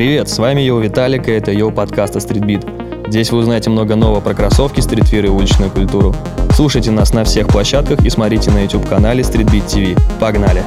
Привет, 0.00 0.30
с 0.30 0.38
вами 0.38 0.62
Йоу 0.62 0.80
Виталик, 0.80 1.28
и 1.28 1.32
это 1.32 1.52
Йоу 1.52 1.72
подкаст 1.72 2.16
от 2.16 2.20
Streetbeat. 2.20 2.64
Здесь 3.08 3.30
вы 3.32 3.40
узнаете 3.40 3.68
много 3.68 3.96
нового 3.96 4.22
про 4.22 4.32
кроссовки, 4.32 4.80
streetwear 4.80 5.26
и 5.26 5.28
уличную 5.28 5.70
культуру. 5.70 6.14
Слушайте 6.54 6.90
нас 6.90 7.12
на 7.12 7.22
всех 7.24 7.48
площадках 7.48 8.02
и 8.02 8.08
смотрите 8.08 8.50
на 8.50 8.62
YouTube-канале 8.62 9.20
Streetbeat 9.20 9.66
TV. 9.66 10.00
Погнали! 10.18 10.62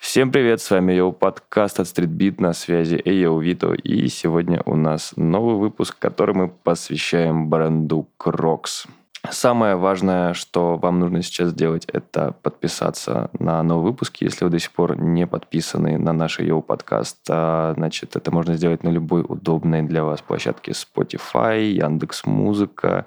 Всем 0.00 0.32
привет, 0.32 0.62
с 0.62 0.70
вами 0.70 0.94
Йоу 0.94 1.12
подкаст 1.12 1.80
от 1.80 1.86
Streetbeat 1.86 2.36
на 2.38 2.54
связи 2.54 2.98
Эй, 3.04 3.22
йоу 3.22 3.40
Вито. 3.40 3.74
И 3.74 4.08
сегодня 4.08 4.62
у 4.64 4.74
нас 4.74 5.12
новый 5.16 5.56
выпуск, 5.56 5.98
который 5.98 6.34
мы 6.34 6.48
посвящаем 6.48 7.50
бренду 7.50 8.08
Crocs. 8.18 8.86
Самое 9.30 9.76
важное, 9.76 10.32
что 10.32 10.76
вам 10.76 11.00
нужно 11.00 11.22
сейчас 11.22 11.50
сделать, 11.50 11.84
это 11.92 12.32
подписаться 12.42 13.30
на 13.38 13.62
новый 13.62 13.90
выпуск. 13.90 14.16
Если 14.20 14.44
вы 14.44 14.50
до 14.50 14.58
сих 14.58 14.72
пор 14.72 14.98
не 14.98 15.26
подписаны 15.26 15.98
на 15.98 16.12
наш 16.12 16.38
Йоу 16.38 16.62
подкаст, 16.62 17.18
а, 17.28 17.74
значит, 17.76 18.16
это 18.16 18.30
можно 18.30 18.54
сделать 18.54 18.82
на 18.84 18.88
любой 18.88 19.24
удобной 19.26 19.82
для 19.82 20.04
вас 20.04 20.22
площадке 20.22 20.72
Spotify, 20.72 21.62
Яндекс 21.62 22.24
Музыка, 22.24 23.04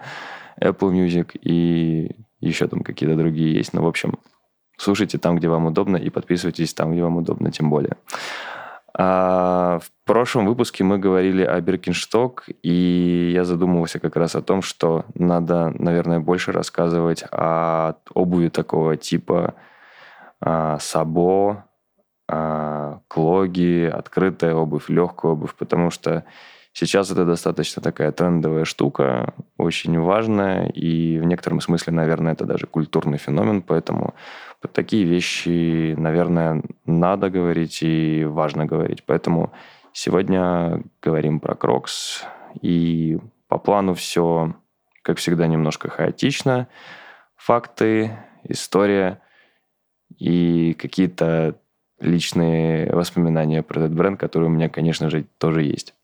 Apple 0.60 0.92
Music 0.92 1.38
и 1.42 2.16
еще 2.40 2.68
там 2.68 2.84
какие-то 2.84 3.16
другие 3.16 3.56
есть. 3.56 3.74
Ну, 3.74 3.82
в 3.82 3.88
общем, 3.88 4.20
слушайте 4.78 5.18
там, 5.18 5.38
где 5.38 5.48
вам 5.48 5.66
удобно, 5.66 5.98
и 5.98 6.10
подписывайтесь 6.10 6.74
там, 6.74 6.92
где 6.92 7.04
вам 7.04 7.18
удобно, 7.18 7.52
тем 7.52 7.70
более. 7.70 7.98
А 8.94 9.80
в 9.80 9.90
прошлом 10.06 10.46
выпуске 10.48 10.84
мы 10.84 10.98
говорили 10.98 11.44
о 11.44 11.60
Биркиншток, 11.62 12.46
и 12.62 13.32
я 13.34 13.46
задумывался 13.46 14.00
как 14.00 14.16
раз 14.16 14.36
о 14.36 14.42
том, 14.42 14.62
что 14.62 15.06
надо, 15.16 15.72
наверное, 15.78 16.20
больше 16.20 16.52
рассказывать 16.52 17.24
о 17.32 17.96
обуви 18.14 18.50
такого 18.50 18.98
типа 18.98 19.56
а, 20.42 20.78
сабо, 20.80 21.66
а, 22.28 23.00
клоги, 23.08 23.90
открытая 23.92 24.56
обувь, 24.56 24.90
легкая 24.90 25.32
обувь, 25.32 25.56
потому 25.56 25.90
что 25.90 26.26
сейчас 26.74 27.12
это 27.12 27.26
достаточно 27.26 27.82
такая 27.82 28.12
трендовая 28.12 28.66
штука, 28.66 29.34
очень 29.58 30.00
важная, 30.00 30.68
и 30.70 31.20
в 31.20 31.26
некотором 31.26 31.62
смысле, 31.62 31.94
наверное, 31.94 32.34
это 32.34 32.46
даже 32.46 32.68
культурный 32.68 33.18
феномен, 33.18 33.62
поэтому 33.62 34.14
такие 34.74 35.04
вещи, 35.04 35.96
наверное, 35.98 36.64
надо 36.86 37.30
говорить 37.30 37.80
и 37.82 38.24
важно 38.26 38.66
говорить. 38.66 39.04
Поэтому 39.06 39.52
сегодня 39.94 40.84
говорим 41.02 41.40
про 41.40 41.56
Crocs. 41.56 42.24
И 42.62 43.18
по 43.48 43.58
плану 43.58 43.94
все, 43.94 44.56
как 45.02 45.18
всегда, 45.18 45.48
немножко 45.48 45.90
хаотично. 45.90 46.68
Факты, 47.36 48.12
история 48.44 49.22
и 50.18 50.74
какие-то 50.74 51.56
личные 52.00 52.94
воспоминания 52.94 53.64
про 53.64 53.80
этот 53.80 53.94
бренд, 53.94 54.20
которые 54.20 54.50
у 54.50 54.54
меня, 54.54 54.70
конечно 54.70 55.10
же, 55.10 55.26
тоже 55.38 55.64
есть. 55.64 55.96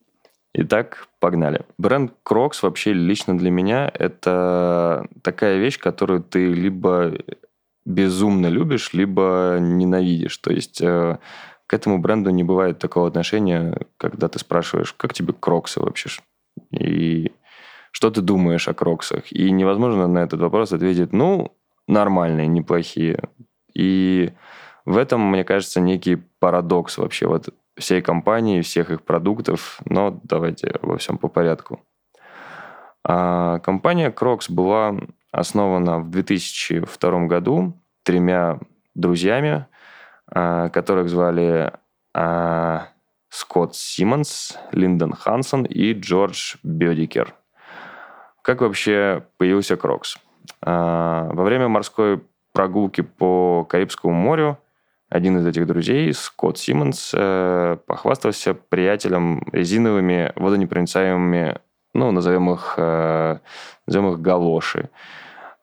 Итак, 0.60 1.08
погнали. 1.20 1.62
Бренд 1.78 2.14
Crocs 2.28 2.60
вообще 2.64 2.92
лично 2.92 3.38
для 3.38 3.52
меня 3.52 3.92
это 3.94 5.06
такая 5.22 5.60
вещь, 5.60 5.78
которую 5.78 6.24
ты 6.24 6.52
либо 6.52 7.14
безумно 7.86 8.48
любишь, 8.48 8.92
либо 8.94 9.58
ненавидишь. 9.60 10.36
То 10.40 10.52
есть 10.52 10.82
э, 10.82 11.20
к 11.68 11.74
этому 11.76 12.00
бренду 12.00 12.32
не 12.32 12.44
бывает 12.44 12.80
такого 12.80 13.08
отношения, 13.08 13.78
когда 13.98 14.30
ты 14.30 14.40
спрашиваешь, 14.40 14.94
как 14.94 15.14
тебе 15.14 15.32
кроксы 15.32 15.80
вообще? 15.80 16.10
И 16.72 17.32
что 17.92 18.10
ты 18.10 18.22
думаешь 18.22 18.68
о 18.68 18.74
кроксах? 18.74 19.32
И 19.32 19.52
невозможно 19.52 20.08
на 20.08 20.20
этот 20.24 20.40
вопрос 20.40 20.74
ответить, 20.74 21.14
ну, 21.14 21.56
нормальные, 21.88 22.48
неплохие. 22.48 23.22
И 23.76 24.32
в 24.86 24.98
этом, 24.98 25.22
мне 25.22 25.44
кажется, 25.44 25.82
некий 25.82 26.16
парадокс 26.40 26.98
вообще 26.98 27.28
вот 27.28 27.54
всей 27.78 28.02
компании, 28.02 28.62
всех 28.62 28.92
их 28.92 29.04
продуктов. 29.04 29.80
Но 29.86 30.20
давайте 30.24 30.76
во 30.82 30.98
всем 30.98 31.18
по 31.18 31.28
порядку. 31.28 31.82
А 33.04 33.60
компания 33.60 34.12
Crocs 34.12 34.52
была 34.52 34.96
основана 35.32 36.00
в 36.00 36.10
2002 36.10 37.28
году 37.28 37.74
тремя 38.04 38.60
друзьями, 38.96 39.68
а, 40.30 40.70
которых 40.70 41.10
звали 41.10 41.72
Скотт 43.30 43.76
Симмонс, 43.76 44.58
Линдон 44.72 45.14
Хансон 45.14 45.64
и 45.64 45.94
Джордж 45.94 46.56
Бедикер. 46.64 47.36
Как 48.42 48.62
вообще 48.62 49.26
появился 49.38 49.78
Crocs? 49.78 50.18
А, 50.62 51.30
во 51.32 51.44
время 51.44 51.68
морской 51.68 52.24
прогулки 52.54 53.02
по 53.02 53.66
Карибскому 53.66 54.14
морю 54.14 54.58
один 55.10 55.38
из 55.38 55.48
этих 55.48 55.68
друзей, 55.68 56.14
Скотт 56.14 56.58
Симмонс, 56.58 57.12
э, 57.14 57.78
похвастался 57.86 58.54
приятелем 58.54 59.48
резиновыми 59.52 60.34
водонепроницаемыми, 60.36 61.60
ну, 61.94 62.12
назовем 62.12 62.52
их, 62.52 62.76
э, 62.78 63.38
назовем 63.88 64.14
их 64.14 64.22
галоши. 64.22 64.90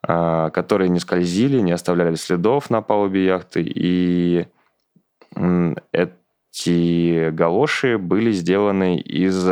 А, 0.06 0.50
которые 0.50 0.90
не 0.90 1.00
скользили, 1.00 1.60
не 1.60 1.72
оставляли 1.72 2.14
следов 2.16 2.68
на 2.68 2.82
палубе 2.82 3.24
яхты. 3.24 3.62
И 3.64 4.46
эти 5.92 7.30
галоши 7.30 7.98
были 7.98 8.30
сделаны 8.32 8.98
из 8.98 9.48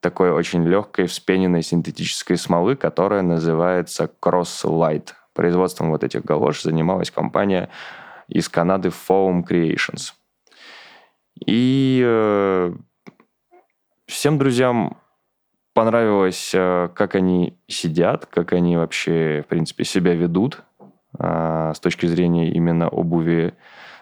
такой 0.00 0.30
очень 0.30 0.64
легкой 0.64 1.06
вспененной 1.06 1.62
синтетической 1.62 2.36
смолы, 2.36 2.76
которая 2.76 3.22
называется 3.22 4.10
Cross 4.20 4.64
Light. 4.64 5.08
Производством 5.34 5.90
вот 5.90 6.04
этих 6.04 6.24
галош 6.24 6.62
занималась 6.62 7.10
компания 7.10 7.70
из 8.28 8.48
Канады 8.48 8.88
Foam 8.88 9.42
Creations. 9.46 10.12
И 11.46 12.02
э, 12.04 12.72
всем 14.06 14.38
друзьям 14.38 14.98
понравилось, 15.72 16.52
э, 16.54 16.88
как 16.94 17.14
они 17.14 17.58
сидят, 17.68 18.26
как 18.26 18.52
они 18.52 18.76
вообще, 18.76 19.42
в 19.46 19.48
принципе, 19.48 19.84
себя 19.84 20.14
ведут 20.14 20.62
а, 21.18 21.72
с 21.74 21.80
точки 21.80 22.06
зрения 22.06 22.50
именно 22.50 22.88
обуви 22.88 23.54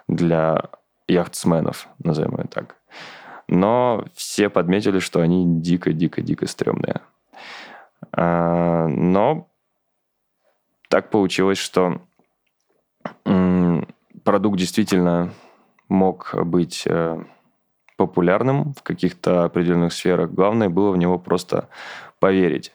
для 0.08 0.70
яхтсменов, 1.08 1.88
назовем 2.02 2.36
ее 2.38 2.44
так. 2.44 2.76
Но 3.48 4.04
все 4.14 4.48
подметили, 4.48 4.98
что 4.98 5.20
они 5.20 5.60
дико-дико-дико 5.60 6.46
стрёмные. 6.46 7.00
А, 8.12 8.88
но 8.88 9.48
так 10.88 11.10
получилось, 11.10 11.58
что 11.58 12.00
продукт 14.24 14.58
действительно 14.58 15.32
мог 15.88 16.34
быть 16.44 16.84
э, 16.86 17.22
популярным 17.96 18.74
в 18.74 18.82
каких-то 18.82 19.44
определенных 19.44 19.92
сферах. 19.92 20.30
Главное 20.32 20.68
было 20.68 20.90
в 20.90 20.96
него 20.96 21.18
просто 21.18 21.68
поверить. 22.18 22.72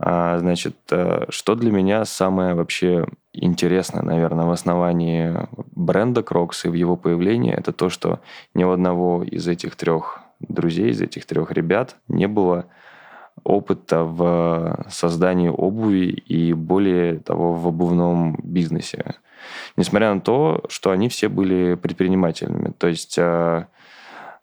А, 0.00 0.38
значит, 0.38 0.76
э, 0.90 1.26
что 1.28 1.54
для 1.54 1.72
меня 1.72 2.04
самое 2.04 2.54
вообще 2.54 3.06
интересное, 3.32 4.02
наверное, 4.02 4.46
в 4.46 4.50
основании 4.50 5.34
бренда 5.74 6.20
Crocs 6.20 6.62
и 6.64 6.68
в 6.68 6.74
его 6.74 6.96
появлении, 6.96 7.52
это 7.52 7.72
то, 7.72 7.88
что 7.88 8.20
ни 8.54 8.64
у 8.64 8.70
одного 8.70 9.24
из 9.24 9.48
этих 9.48 9.76
трех 9.76 10.20
друзей, 10.40 10.90
из 10.90 11.00
этих 11.00 11.26
трех 11.26 11.50
ребят 11.50 11.96
не 12.06 12.28
было 12.28 12.66
опыта 13.48 14.04
в 14.04 14.86
создании 14.90 15.48
обуви 15.48 16.06
и 16.06 16.52
более 16.52 17.18
того 17.18 17.54
в 17.54 17.66
обувном 17.66 18.38
бизнесе. 18.42 19.14
Несмотря 19.76 20.14
на 20.14 20.20
то, 20.20 20.64
что 20.68 20.90
они 20.90 21.08
все 21.08 21.28
были 21.28 21.74
предпринимателями. 21.74 22.72
То 22.78 22.88
есть 22.88 23.16
э, 23.18 23.64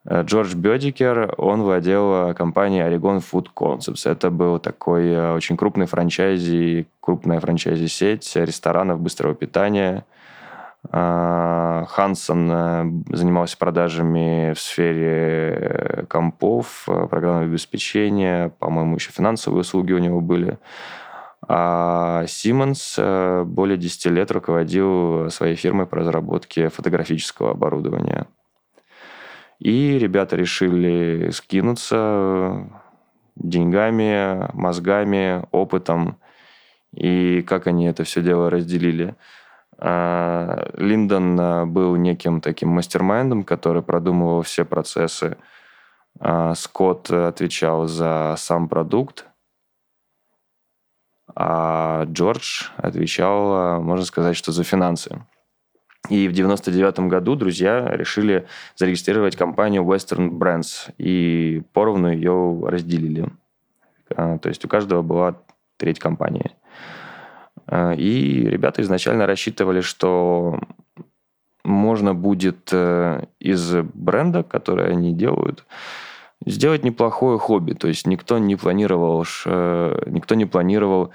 Э, 0.05 0.21
Джордж 0.23 0.55
Бедикер, 0.55 1.33
он 1.37 1.63
владел 1.63 2.29
э, 2.29 2.33
компанией 2.33 2.83
Oregon 2.83 3.23
Food 3.31 3.47
Concepts. 3.55 4.09
Это 4.09 4.29
был 4.29 4.59
такой 4.59 5.07
э, 5.07 5.33
очень 5.33 5.57
крупный 5.57 5.87
франчайзи, 5.87 6.87
крупная 6.99 7.39
франчайзи-сеть 7.39 8.35
ресторанов 8.35 8.99
быстрого 8.99 9.33
питания. 9.33 10.05
Хансон 10.91 13.05
занимался 13.09 13.57
продажами 13.57 14.53
в 14.53 14.59
сфере 14.59 16.05
компов, 16.09 16.83
программного 16.85 17.45
обеспечения, 17.45 18.49
по-моему, 18.59 18.95
еще 18.95 19.11
финансовые 19.11 19.61
услуги 19.61 19.93
у 19.93 19.99
него 19.99 20.21
были. 20.21 20.57
А 21.47 22.25
Симмонс 22.27 22.99
более 23.45 23.77
10 23.77 24.05
лет 24.07 24.31
руководил 24.31 25.29
своей 25.29 25.55
фирмой 25.55 25.85
по 25.85 25.97
разработке 25.97 26.69
фотографического 26.69 27.51
оборудования. 27.51 28.25
И 29.59 29.97
ребята 29.99 30.35
решили 30.35 31.29
скинуться 31.31 32.67
деньгами, 33.35 34.49
мозгами, 34.53 35.45
опытом. 35.51 36.17
И 36.93 37.41
как 37.43 37.67
они 37.67 37.85
это 37.85 38.03
все 38.03 38.21
дело 38.21 38.49
разделили. 38.49 39.15
А, 39.77 40.69
Линдон 40.73 41.39
а, 41.39 41.65
был 41.65 41.95
неким 41.95 42.41
таким 42.41 42.69
мастер-майндом, 42.69 43.43
который 43.43 43.81
продумывал 43.81 44.41
все 44.41 44.65
процессы. 44.65 45.37
А, 46.19 46.55
Скотт 46.55 47.11
отвечал 47.11 47.87
за 47.87 48.35
сам 48.37 48.69
продукт. 48.69 49.25
а 51.35 52.05
Джордж 52.05 52.69
отвечал, 52.77 53.81
можно 53.81 54.05
сказать, 54.05 54.37
что 54.37 54.51
за 54.51 54.63
финансы. 54.63 55.25
И 56.09 56.27
в 56.27 56.33
99 56.33 56.99
году 57.09 57.35
друзья 57.35 57.89
решили 57.89 58.47
зарегистрировать 58.75 59.35
компанию 59.35 59.83
Western 59.83 60.29
Brands 60.29 60.93
и 60.97 61.63
поровну 61.73 62.11
ее 62.11 62.61
разделили. 62.63 63.27
То 64.07 64.39
есть 64.45 64.63
у 64.63 64.67
каждого 64.67 65.01
была 65.01 65.41
треть 65.77 65.99
компании. 65.99 66.51
А, 67.67 67.93
и 67.93 68.45
ребята 68.45 68.81
изначально 68.81 69.25
рассчитывали, 69.25 69.81
что 69.81 70.59
можно 71.65 72.13
будет 72.13 72.69
э, 72.71 73.25
из 73.39 73.75
бренда, 73.93 74.43
который 74.43 74.91
они 74.91 75.13
делают, 75.13 75.65
сделать 76.45 76.83
неплохое 76.83 77.39
хобби. 77.39 77.73
То 77.73 77.87
есть 77.87 78.07
никто 78.07 78.37
не 78.37 78.55
планировал, 78.55 79.25
э, 79.45 80.03
никто 80.07 80.35
не 80.35 80.45
планировал 80.45 81.11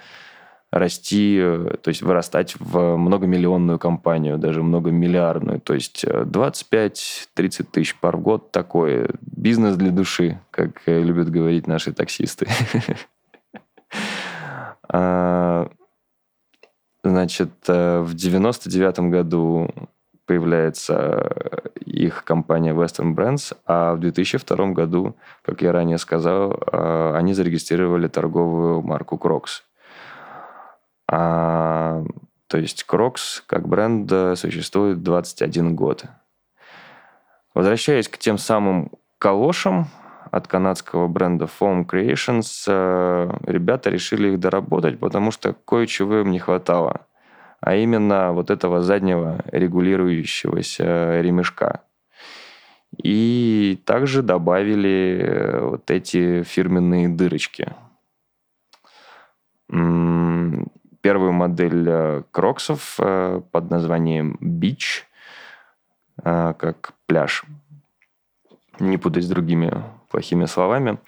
расти, 0.72 1.38
э, 1.40 1.76
то 1.80 1.88
есть 1.88 2.02
вырастать 2.02 2.56
в 2.58 2.96
многомиллионную 2.96 3.78
компанию, 3.78 4.38
даже 4.38 4.62
многомиллиардную. 4.62 5.60
То 5.60 5.74
есть 5.74 6.04
25-30 6.04 7.66
тысяч 7.70 7.96
пар 7.96 8.16
в 8.16 8.20
год 8.20 8.50
такой 8.50 9.10
бизнес 9.20 9.76
для 9.76 9.90
души, 9.92 10.40
как 10.50 10.82
любят 10.86 11.30
говорить 11.30 11.66
наши 11.66 11.92
таксисты. 11.92 12.48
Значит, 17.02 17.50
в 17.66 18.14
99 18.14 18.98
году 19.10 19.70
появляется 20.30 21.28
их 21.84 22.22
компания 22.22 22.72
Western 22.72 23.16
Brands, 23.16 23.56
а 23.66 23.94
в 23.94 23.98
2002 23.98 24.66
году, 24.68 25.16
как 25.42 25.60
я 25.60 25.72
ранее 25.72 25.98
сказал, 25.98 26.56
а, 26.72 27.16
они 27.16 27.34
зарегистрировали 27.34 28.06
торговую 28.06 28.80
марку 28.82 29.16
Crocs. 29.16 29.62
А, 31.10 32.04
то 32.46 32.58
есть 32.58 32.84
Crocs 32.88 33.42
как 33.46 33.66
бренд 33.66 34.08
существует 34.38 35.02
21 35.02 35.74
год. 35.74 36.04
Возвращаясь 37.52 38.08
к 38.08 38.16
тем 38.16 38.38
самым 38.38 38.92
калошам 39.18 39.88
от 40.30 40.48
канадского 40.48 41.08
бренда 41.08 41.46
Foam 41.46 41.86
Creations, 41.86 42.64
а, 42.68 43.38
ребята 43.46 43.90
решили 43.90 44.32
их 44.32 44.40
доработать, 44.40 44.98
потому 44.98 45.30
что 45.30 45.54
кое-чего 45.64 46.20
им 46.20 46.30
не 46.30 46.38
хватало 46.38 47.06
а 47.60 47.74
именно 47.74 48.32
вот 48.32 48.50
этого 48.50 48.80
заднего 48.80 49.42
регулирующегося 49.52 51.20
ремешка. 51.20 51.82
И 52.96 53.80
также 53.84 54.22
добавили 54.22 55.20
э, 55.22 55.60
вот 55.60 55.90
эти 55.90 56.42
фирменные 56.42 57.08
дырочки. 57.08 57.72
Первую 59.68 61.32
модель 61.32 61.88
э, 61.88 62.22
кроксов 62.30 62.96
э, 62.98 63.40
под 63.52 63.70
названием 63.70 64.36
Beach, 64.40 65.04
как 66.22 66.92
пляж, 67.06 67.44
не 68.78 68.98
путать 68.98 69.24
с 69.24 69.28
другими 69.28 69.72
плохими 70.10 70.46
словами. 70.46 70.98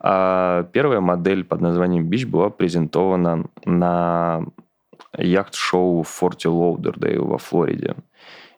А 0.00 0.64
первая 0.72 1.00
модель 1.00 1.44
под 1.44 1.60
названием 1.60 2.08
Beach 2.08 2.26
была 2.26 2.50
презентована 2.50 3.46
на 3.64 4.44
яхт-шоу 5.16 6.02
в 6.02 6.08
форте 6.08 6.48
Лоудердейл 6.48 7.26
во 7.26 7.38
Флориде. 7.38 7.96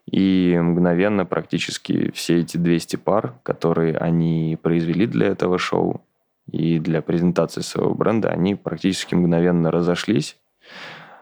И 0.07 0.59
мгновенно 0.61 1.25
практически 1.25 2.11
все 2.13 2.41
эти 2.41 2.57
200 2.57 2.97
пар, 2.97 3.35
которые 3.43 3.97
они 3.97 4.59
произвели 4.61 5.07
для 5.07 5.29
этого 5.29 5.59
шоу 5.59 6.03
и 6.51 6.79
для 6.79 7.03
презентации 7.03 7.61
своего 7.61 7.95
бренда, 7.95 8.31
они 8.31 8.55
практически 8.55 9.15
мгновенно 9.15 9.71
разошлись 9.71 10.37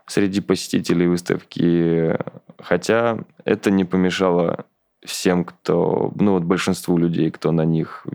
среди 0.07 0.41
посетителей 0.41 1.07
выставки. 1.07 2.19
Хотя 2.59 3.19
это 3.45 3.71
не 3.71 3.85
помешало 3.85 4.65
всем, 5.05 5.45
кто, 5.45 6.13
ну 6.17 6.33
вот 6.33 6.45
большинству 6.45 6.97
людей, 6.99 7.31
кто 7.31 7.53
на 7.53 7.65
них 7.65 8.07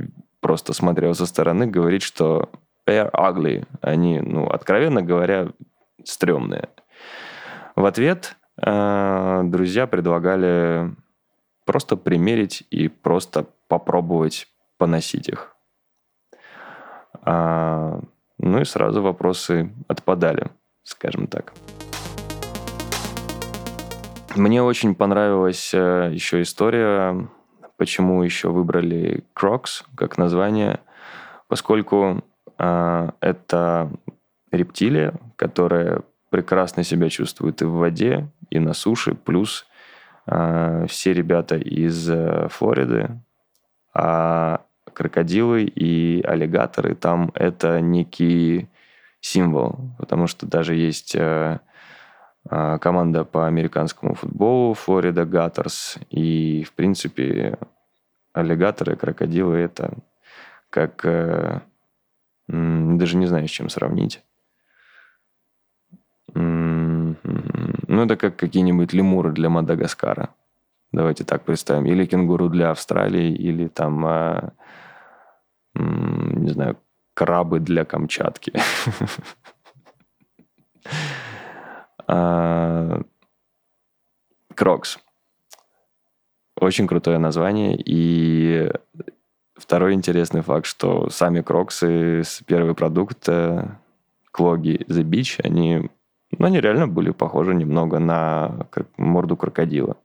просто 0.45 0.73
смотрел 0.73 1.15
со 1.15 1.25
стороны, 1.25 1.65
говорить, 1.65 2.03
что 2.03 2.49
they 2.87 3.01
are 3.01 3.11
ugly. 3.11 3.65
Они, 3.81 4.19
ну, 4.19 4.45
откровенно 4.45 5.01
говоря, 5.01 5.47
стрёмные. 6.03 6.69
В 7.75 7.83
ответ 7.83 8.37
э, 8.61 9.41
друзья 9.45 9.87
предлагали 9.87 10.93
просто 11.65 11.97
примерить 11.97 12.63
и 12.69 12.89
просто 12.89 13.47
попробовать 13.67 14.47
поносить 14.77 15.29
их. 15.29 15.55
А, 17.23 17.99
ну 18.37 18.61
и 18.61 18.65
сразу 18.65 19.01
вопросы 19.01 19.71
отпадали, 19.87 20.51
скажем 20.83 21.25
так. 21.25 21.53
Мне 24.35 24.61
очень 24.61 24.93
понравилась 24.93 25.73
э, 25.73 26.11
еще 26.13 26.43
история, 26.43 27.29
почему 27.77 28.23
еще 28.23 28.49
выбрали 28.49 29.23
Crocs 29.35 29.83
как 29.95 30.17
название, 30.17 30.79
поскольку 31.47 32.23
э, 32.57 33.09
это 33.19 33.91
рептилия, 34.51 35.13
которая 35.35 36.01
прекрасно 36.29 36.83
себя 36.83 37.09
чувствуют 37.09 37.61
и 37.61 37.65
в 37.65 37.73
воде, 37.73 38.27
и 38.49 38.59
на 38.59 38.73
суше. 38.73 39.15
Плюс 39.15 39.65
э, 40.27 40.85
все 40.87 41.13
ребята 41.13 41.55
из 41.57 42.09
э, 42.09 42.47
Флориды, 42.49 43.19
а 43.93 44.61
крокодилы 44.93 45.63
и 45.63 46.21
аллигаторы 46.23 46.95
там 46.95 47.31
это 47.35 47.81
некий 47.81 48.69
символ, 49.19 49.91
потому 49.97 50.27
что 50.27 50.45
даже 50.45 50.75
есть 50.75 51.15
э, 51.15 51.59
команда 52.47 53.23
по 53.23 53.47
американскому 53.47 54.13
футболу 54.13 54.73
Флорида 54.73 55.25
Гаттерс, 55.25 55.97
и 56.09 56.63
в 56.63 56.73
принципе 56.73 57.57
аллигаторы, 58.33 58.95
крокодилы 58.95 59.57
это 59.57 59.97
как 60.69 61.05
э, 61.05 61.61
даже 62.47 63.17
не 63.17 63.27
знаю, 63.27 63.47
с 63.47 63.51
чем 63.51 63.69
сравнить. 63.69 64.21
Ну, 66.33 67.15
это 68.03 68.17
как 68.17 68.35
какие-нибудь 68.35 68.93
лемуры 68.93 69.31
для 69.31 69.49
Мадагаскара. 69.49 70.29
Давайте 70.91 71.23
так 71.23 71.43
представим. 71.43 71.85
Или 71.85 72.05
кенгуру 72.05 72.49
для 72.49 72.71
Австралии, 72.71 73.33
или 73.33 73.67
там, 73.67 74.05
а, 74.05 74.51
не 75.73 76.49
знаю, 76.49 76.77
крабы 77.13 77.59
для 77.59 77.85
Камчатки. 77.85 78.53
А, 82.07 83.01
Crocs. 84.53 84.99
Очень 86.59 86.87
крутое 86.87 87.17
название. 87.17 87.75
И 87.77 88.71
второй 89.55 89.93
интересный 89.93 90.41
факт, 90.41 90.65
что 90.65 91.09
сами 91.09 91.41
Кроксы, 91.41 92.23
первый 92.45 92.75
продукт, 92.75 93.27
Клоги 94.31 94.85
The 94.87 95.03
Beach, 95.03 95.39
они 95.43 95.89
но 96.37 96.47
они 96.47 96.59
реально 96.59 96.87
были 96.87 97.11
похожи 97.11 97.53
немного 97.53 97.99
на 97.99 98.67
морду 98.97 99.37
крокодила. 99.37 99.97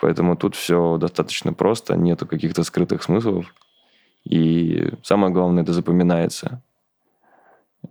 Поэтому 0.00 0.36
тут 0.36 0.54
все 0.54 0.98
достаточно 0.98 1.52
просто, 1.52 1.96
нету 1.96 2.26
каких-то 2.26 2.64
скрытых 2.64 3.02
смыслов. 3.02 3.54
И 4.24 4.90
самое 5.02 5.32
главное, 5.32 5.62
это 5.62 5.72
запоминается. 5.72 6.62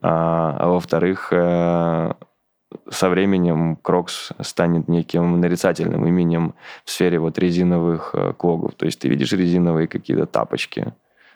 А, 0.02 0.58
а 0.60 0.68
во-вторых, 0.68 1.32
э, 1.32 2.13
со 2.89 3.10
временем 3.10 3.75
Crocs 3.77 4.32
станет 4.42 4.88
неким 4.88 5.39
нарицательным 5.39 6.06
именем 6.08 6.56
в 6.84 6.92
сфере 6.92 7.20
вот 7.20 7.38
резиновых 7.38 8.12
э, 8.13 8.34
клогов. 8.34 8.75
То 8.75 8.86
есть 8.86 9.00
ты 9.00 9.10
видишь 9.10 9.32
резиновые 9.32 9.88
какие-то 9.88 10.25
тапочки 10.25 10.94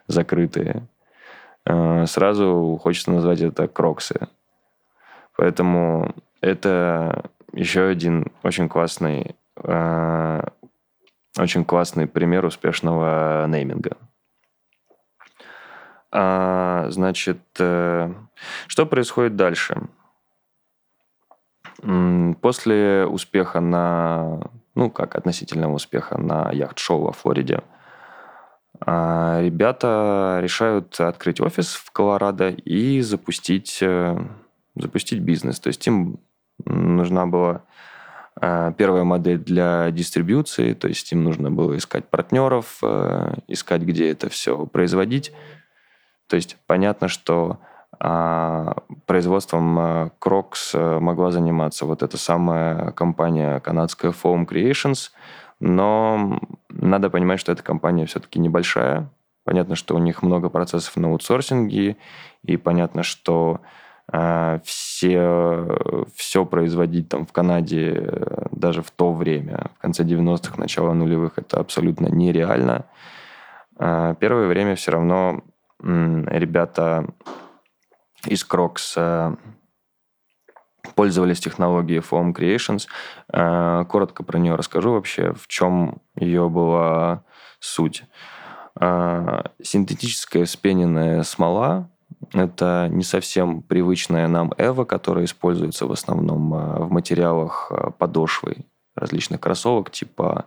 закрытые. 0.08 0.88
Э, 1.66 2.06
сразу 2.08 2.80
хочется 2.82 3.12
назвать 3.12 3.42
это 3.42 3.68
Кроксы. 3.68 4.28
Поэтому 5.36 6.16
это 6.42 7.30
еще 7.54 7.88
один 7.88 8.32
очень 8.44 8.70
классный, 8.70 9.36
э, 9.64 10.42
очень 11.38 11.66
классный 11.66 12.08
пример 12.08 12.46
успешного 12.46 13.46
нейминга. 13.48 13.98
А, 16.10 16.88
значит, 16.90 17.40
что 17.54 18.86
происходит 18.86 19.36
дальше? 19.36 19.88
После 22.42 23.06
успеха 23.06 23.60
на, 23.60 24.50
ну 24.76 24.90
как 24.90 25.16
относительного 25.16 25.76
успеха 25.76 26.18
на 26.18 26.52
яхт-шоу 26.52 27.04
во 27.04 27.12
Флориде, 27.12 27.62
а, 28.80 29.42
ребята 29.42 30.40
решают 30.42 31.00
открыть 31.00 31.42
офис 31.42 31.74
в 31.74 31.92
Колорадо 31.92 32.50
и 32.50 33.02
запустить 33.02 33.80
э, 33.82 34.18
запустить 34.76 35.20
бизнес. 35.20 35.60
То 35.60 35.68
есть 35.68 35.86
им 35.88 36.20
нужна 36.66 37.26
была 37.26 37.64
э, 38.40 38.74
первая 38.78 39.04
модель 39.04 39.40
для 39.40 39.90
дистрибьюции, 39.92 40.74
то 40.74 40.88
есть 40.88 41.12
им 41.12 41.24
нужно 41.24 41.52
было 41.52 41.78
искать 41.78 42.06
партнеров, 42.10 42.80
э, 42.84 43.34
искать, 43.48 43.82
где 43.82 44.12
это 44.12 44.30
все 44.30 44.66
производить. 44.66 45.34
То 46.28 46.36
есть 46.36 46.58
понятно, 46.68 47.08
что 47.08 47.60
А 48.00 48.76
производством 49.06 50.12
Crocs 50.20 51.00
могла 51.00 51.32
заниматься 51.32 51.86
вот 51.86 52.04
эта 52.04 52.18
самая 52.18 52.92
компания 52.92 53.60
канадская 53.60 54.12
Foam 54.12 54.46
Creations, 54.48 55.12
но 55.60 56.40
надо 56.70 57.10
понимать, 57.10 57.40
что 57.40 57.52
эта 57.52 57.64
компания 57.64 58.06
все-таки 58.06 58.40
небольшая. 58.40 59.10
Понятно, 59.44 59.76
что 59.76 59.96
у 59.96 60.00
них 60.00 60.22
много 60.24 60.50
процессов 60.50 60.98
на 60.98 61.08
аутсорсинге, 61.08 61.96
и 62.44 62.58
понятно, 62.58 63.02
что 63.02 63.62
э, 64.12 64.60
все, 64.66 66.06
все 66.16 66.46
производить 66.46 67.08
там 67.08 67.26
в 67.26 67.32
Канаде 67.32 67.94
э, 67.96 68.48
даже 68.52 68.82
в 68.82 68.92
то 68.92 69.14
время, 69.14 69.72
в 69.78 69.82
конце 69.82 70.04
90-х, 70.04 70.56
начало 70.58 70.94
нулевых, 70.94 71.38
это 71.38 71.60
абсолютно 71.60 72.08
нереально. 72.08 72.86
Э, 73.80 74.16
первое 74.20 74.48
время 74.48 74.76
все 74.76 74.92
равно 74.92 75.42
э, 75.82 76.24
ребята 76.28 77.08
из 78.26 78.46
Crocs 78.46 78.94
э, 78.96 79.36
пользовались 80.96 81.40
технологией 81.40 82.00
Foam 82.02 82.34
Creations. 82.34 82.88
Э, 83.32 83.86
коротко 83.86 84.24
про 84.24 84.40
нее 84.40 84.56
расскажу 84.56 84.94
вообще, 84.94 85.34
в 85.34 85.48
чем 85.48 86.02
ее 86.16 86.50
была 86.50 87.24
суть. 87.60 88.04
Э, 88.80 89.44
синтетическая 89.62 90.46
вспененная 90.46 91.24
смола– 91.24 91.90
это 92.34 92.88
не 92.92 93.04
совсем 93.04 93.62
привычная 93.62 94.28
нам 94.28 94.54
Эва, 94.58 94.86
которая 94.86 95.26
используется 95.26 95.86
в 95.86 95.92
основном 95.92 96.50
в 96.50 96.92
материалах 96.92 97.72
подошвы 98.00 98.66
различных 98.96 99.40
кроссовок 99.40 99.92
типа 99.92 100.46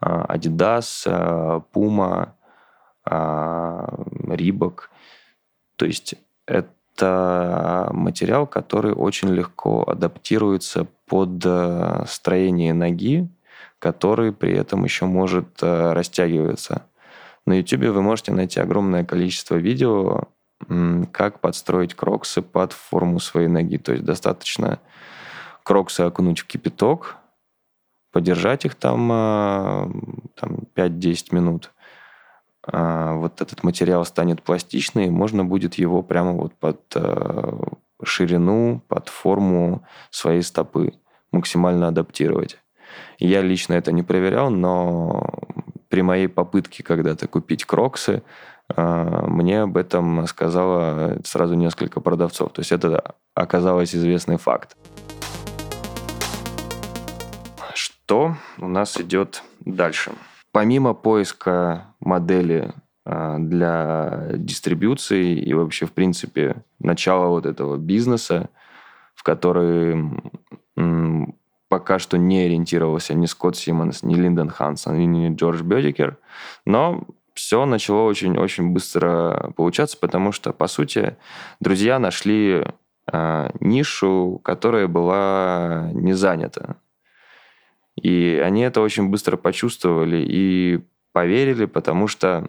Adidas, 0.00 1.04
Puma, 1.74 2.28
Reebok. 3.04 4.82
То 5.76 5.86
есть 5.86 6.14
это 6.46 6.70
это 7.00 7.88
материал, 7.92 8.46
который 8.46 8.92
очень 8.92 9.30
легко 9.30 9.82
адаптируется 9.86 10.86
под 11.06 11.42
э, 11.44 12.04
строение 12.06 12.74
ноги, 12.74 13.28
который 13.78 14.32
при 14.32 14.52
этом 14.52 14.84
еще 14.84 15.06
может 15.06 15.62
э, 15.62 15.92
растягиваться. 15.92 16.86
На 17.46 17.54
YouTube 17.54 17.86
вы 17.86 18.02
можете 18.02 18.32
найти 18.32 18.60
огромное 18.60 19.04
количество 19.04 19.56
видео, 19.56 20.28
как 21.10 21.40
подстроить 21.40 21.94
кроксы 21.94 22.42
под 22.42 22.74
форму 22.74 23.18
своей 23.18 23.48
ноги. 23.48 23.78
То 23.78 23.92
есть 23.92 24.04
достаточно 24.04 24.78
кроксы 25.62 26.02
окунуть 26.02 26.40
в 26.40 26.46
кипяток, 26.46 27.16
подержать 28.12 28.66
их 28.66 28.74
там, 28.74 29.10
э, 29.10 29.90
там 30.36 30.58
5-10 30.74 31.34
минут– 31.34 31.72
вот 32.66 33.40
этот 33.40 33.62
материал 33.62 34.04
станет 34.04 34.42
пластичный, 34.42 35.10
можно 35.10 35.44
будет 35.44 35.74
его 35.74 36.02
прямо 36.02 36.32
вот 36.32 36.54
под 36.54 36.80
э, 36.94 37.58
ширину, 38.04 38.82
под 38.88 39.08
форму 39.08 39.86
своей 40.10 40.42
стопы 40.42 40.92
максимально 41.32 41.88
адаптировать. 41.88 42.58
Я 43.18 43.40
лично 43.40 43.74
это 43.74 43.92
не 43.92 44.02
проверял, 44.02 44.50
но 44.50 45.26
при 45.88 46.02
моей 46.02 46.28
попытке 46.28 46.82
когда-то 46.82 47.28
купить 47.28 47.64
кроксы, 47.64 48.22
э, 48.68 49.24
мне 49.26 49.62
об 49.62 49.76
этом 49.76 50.26
сказала 50.26 51.18
сразу 51.24 51.54
несколько 51.54 52.00
продавцов. 52.00 52.52
То 52.52 52.60
есть 52.60 52.72
это 52.72 53.14
оказалось 53.34 53.94
известный 53.94 54.36
факт. 54.36 54.76
Что 57.74 58.36
у 58.58 58.68
нас 58.68 59.00
идет 59.00 59.42
дальше? 59.60 60.12
Помимо 60.52 60.94
поиска 60.94 61.94
модели 62.00 62.72
а, 63.04 63.38
для 63.38 64.30
дистрибуции 64.34 65.36
и 65.36 65.54
вообще, 65.54 65.86
в 65.86 65.92
принципе, 65.92 66.64
начала 66.78 67.28
вот 67.28 67.46
этого 67.46 67.76
бизнеса, 67.76 68.50
в 69.14 69.22
который 69.22 70.10
пока 71.68 71.98
что 71.98 72.18
не 72.18 72.40
ориентировался 72.40 73.14
ни 73.14 73.26
Скотт 73.26 73.56
Симмонс, 73.56 74.02
ни 74.02 74.14
Линдон 74.14 74.48
Хансон, 74.48 74.96
ни 74.96 75.32
Джордж 75.34 75.62
Бедикер, 75.62 76.18
но 76.66 77.06
все 77.34 77.64
начало 77.64 78.02
очень-очень 78.02 78.70
быстро 78.70 79.52
получаться, 79.56 79.96
потому 79.98 80.32
что, 80.32 80.52
по 80.52 80.66
сути, 80.66 81.16
друзья 81.60 81.98
нашли 81.98 82.66
э, 83.12 83.50
нишу, 83.60 84.40
которая 84.42 84.88
была 84.88 85.90
не 85.92 86.12
занята. 86.12 86.76
И 88.02 88.40
они 88.44 88.62
это 88.62 88.80
очень 88.80 89.08
быстро 89.08 89.36
почувствовали 89.36 90.24
и 90.26 90.80
поверили, 91.12 91.66
потому 91.66 92.06
что 92.08 92.48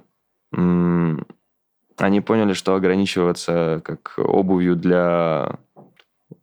м- 0.53 1.25
они 1.98 2.22
поняли, 2.22 2.53
что 2.53 2.75
ограничиваться 2.75 3.81
как 3.84 4.13
обувью 4.17 4.75
для, 4.75 5.58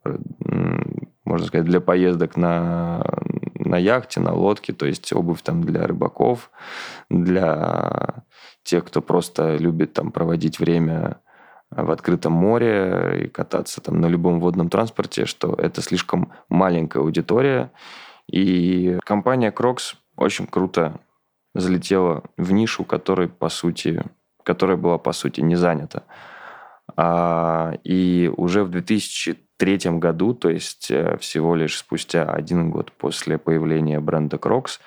м- 0.05 1.09
можно 1.25 1.47
сказать, 1.47 1.67
для 1.67 1.81
поездок 1.81 2.37
на, 2.37 3.05
на 3.55 3.77
яхте, 3.79 4.21
на 4.21 4.33
лодке, 4.35 4.73
то 4.73 4.87
есть 4.87 5.13
обувь 5.13 5.43
там 5.43 5.63
для 5.63 5.87
рыбаков, 5.87 6.51
для 7.11 8.25
тех, 8.63 8.85
кто 8.85 9.01
просто 9.01 9.57
любит 9.57 9.93
там 9.95 10.11
проводить 10.13 10.59
время 10.59 11.21
в 11.71 11.91
открытом 11.91 12.33
море 12.33 13.25
и 13.25 13.29
кататься 13.29 13.81
там 13.81 14.01
на 14.01 14.07
любом 14.07 14.41
водном 14.41 14.71
транспорте, 14.71 15.27
что 15.27 15.55
это 15.55 15.83
слишком 15.83 16.33
маленькая 16.49 17.01
аудитория, 17.01 17.71
и 18.31 18.99
компания 19.05 19.51
Crocs 19.51 19.97
очень 20.17 20.47
круто 20.47 21.01
залетела 21.55 22.23
в 22.37 22.53
нишу, 22.53 22.85
которой, 22.85 23.29
по 23.29 23.49
сути, 23.49 24.03
которая 24.43 24.77
была, 24.77 24.99
по 24.99 25.13
сути, 25.13 25.41
не 25.41 25.57
занята. 25.57 26.05
А, 26.97 27.73
и 27.85 28.31
уже 28.37 28.65
в 28.65 28.71
2003 28.71 29.99
году, 29.99 30.35
то 30.35 30.51
есть 30.51 30.91
э, 30.91 31.17
всего 31.19 31.55
лишь 31.55 31.79
спустя 31.79 32.25
один 32.25 32.71
год 32.71 32.93
после 32.93 33.39
появления 33.39 34.01
бренда 34.01 34.37
Crocs, 34.37 34.81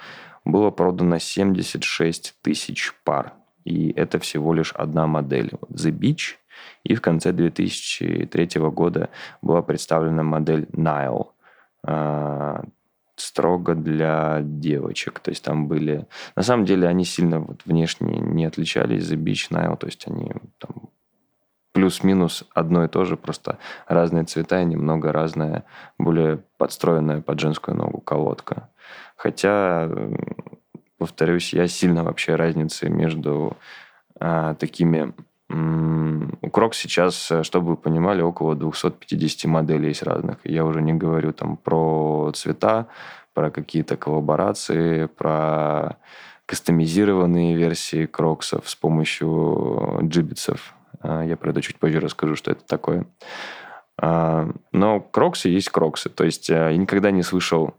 было 0.46 0.72
продано 0.72 1.20
76 1.20 2.36
тысяч 2.42 2.94
пар. 3.04 3.34
И 3.64 3.92
это 3.92 4.20
всего 4.20 4.54
лишь 4.54 4.72
одна 4.74 5.08
модель. 5.08 5.52
The 5.70 5.92
Beach. 5.92 6.36
И 6.84 6.96
в 6.96 7.02
конце 7.02 7.32
2003 7.32 8.50
года 8.72 9.10
была 9.42 9.62
представлена 9.62 10.24
модель 10.24 10.68
Nile 10.74 11.28
а, 11.84 12.64
строго 13.22 13.76
для 13.76 14.40
девочек. 14.42 15.20
То 15.20 15.32
есть 15.32 15.44
там 15.44 15.68
были... 15.68 16.08
На 16.36 16.44
самом 16.44 16.66
деле 16.66 16.88
они 16.88 17.06
сильно 17.06 17.40
вот 17.40 17.62
внешне 17.66 18.20
не 18.20 18.46
отличались 18.46 19.06
за 19.06 19.16
Beach 19.16 19.52
Nile. 19.52 19.78
То 19.78 19.88
есть 19.88 20.08
они 20.08 20.32
там 20.58 20.90
плюс-минус 21.74 22.44
одно 22.54 22.86
и 22.86 22.88
то 22.88 23.06
же, 23.06 23.18
просто 23.18 23.58
разные 23.88 24.26
цвета 24.26 24.62
и 24.62 24.66
немного 24.66 25.12
разная, 25.12 25.64
более 25.98 26.44
подстроенная 26.58 27.22
под 27.22 27.40
женскую 27.40 27.78
ногу 27.78 28.02
колодка. 28.02 28.70
Хотя, 29.16 29.90
повторюсь, 30.98 31.54
я 31.54 31.68
сильно 31.68 32.04
вообще 32.04 32.36
разницы 32.36 32.90
между 32.90 33.56
а, 34.20 34.56
такими 34.56 35.14
у 35.52 36.50
Крок 36.50 36.74
сейчас, 36.74 37.32
чтобы 37.44 37.72
вы 37.72 37.78
понимали, 37.78 38.22
около 38.22 38.56
250 38.56 39.46
моделей 39.50 39.90
есть 39.90 40.04
разных. 40.04 40.38
Я 40.44 40.66
уже 40.66 40.82
не 40.82 40.94
говорю 40.94 41.34
там 41.34 41.58
про 41.58 42.32
цвета, 42.34 42.88
про 43.34 43.52
какие-то 43.52 43.98
коллаборации, 43.98 45.06
про 45.06 45.98
кастомизированные 46.46 47.56
версии 47.56 48.06
кроксов 48.06 48.70
с 48.70 48.76
помощью 48.76 50.00
джибитсов. 50.02 50.76
А, 51.00 51.24
я 51.24 51.38
про 51.38 51.52
это 51.52 51.62
чуть 51.62 51.78
позже 51.78 52.00
расскажу, 52.00 52.36
что 52.36 52.52
это 52.52 52.66
такое. 52.66 53.06
А, 53.98 54.50
но 54.72 55.00
кроксы 55.00 55.48
есть 55.48 55.70
кроксы. 55.70 56.10
То 56.10 56.26
есть 56.26 56.50
а, 56.50 56.70
я 56.70 56.78
никогда 56.78 57.12
не 57.12 57.24
слышал 57.24 57.76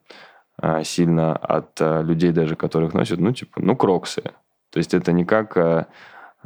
сильно 0.85 1.35
от 1.35 1.81
людей 1.81 2.31
даже, 2.31 2.57
которых 2.57 2.95
носят, 2.95 3.19
ну, 3.19 3.33
типа, 3.33 3.61
ну, 3.61 3.75
кроксы. 3.75 4.23
То 4.71 4.79
есть 4.79 4.95
это 4.95 5.11
не 5.13 5.25
как 5.25 5.57
а, 5.57 5.87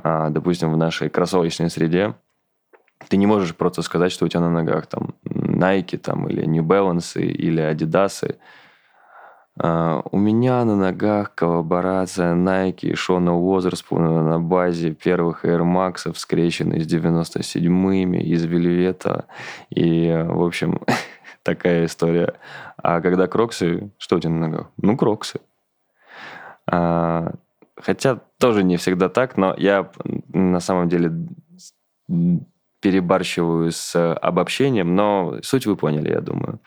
допустим, 0.02 0.72
в 0.72 0.76
нашей 0.76 1.08
кроссовочной 1.08 1.70
среде, 1.70 2.14
ты 3.08 3.16
не 3.16 3.26
можешь 3.26 3.54
просто 3.54 3.82
сказать, 3.82 4.12
что 4.12 4.24
у 4.24 4.28
тебя 4.28 4.40
на 4.40 4.50
ногах 4.50 4.86
там 4.86 5.14
Nike 5.24 5.98
там, 5.98 6.28
или 6.28 6.44
New 6.46 6.64
Balance 6.64 7.20
или 7.20 7.62
Adidas. 7.62 8.36
Uh, 9.58 10.06
у 10.10 10.18
меня 10.18 10.62
на 10.66 10.76
ногах 10.76 11.34
коллаборация 11.34 12.34
Nike 12.34 12.88
и 12.90 12.94
Шона 12.94 13.34
Уозерспуна 13.34 14.22
на 14.22 14.38
базе 14.38 14.92
первых 14.92 15.46
Air 15.46 15.62
Max, 15.62 16.14
скрещенные 16.14 16.82
с 16.82 16.86
97-ми, 16.86 18.20
из 18.20 18.44
вельвета. 18.44 19.24
И, 19.70 20.12
в 20.28 20.44
общем, 20.44 20.82
такая 21.42 21.86
история. 21.86 22.34
А 22.76 23.00
когда 23.00 23.28
кроксы, 23.28 23.90
что 23.96 24.16
у 24.16 24.20
тебя 24.20 24.32
на 24.32 24.48
ногах? 24.48 24.66
Ну, 24.76 24.94
кроксы. 24.94 25.40
А, 26.70 27.34
Хотя 27.76 28.20
тоже 28.38 28.64
не 28.64 28.76
всегда 28.76 29.08
так, 29.08 29.36
но 29.36 29.54
я 29.56 29.90
на 30.32 30.60
самом 30.60 30.88
деле 30.88 31.12
перебарщиваю 32.80 33.72
с 33.72 34.14
обобщением, 34.14 34.94
но 34.94 35.38
суть 35.42 35.66
вы 35.66 35.76
поняли, 35.76 36.10
я 36.10 36.20
думаю. 36.20 36.60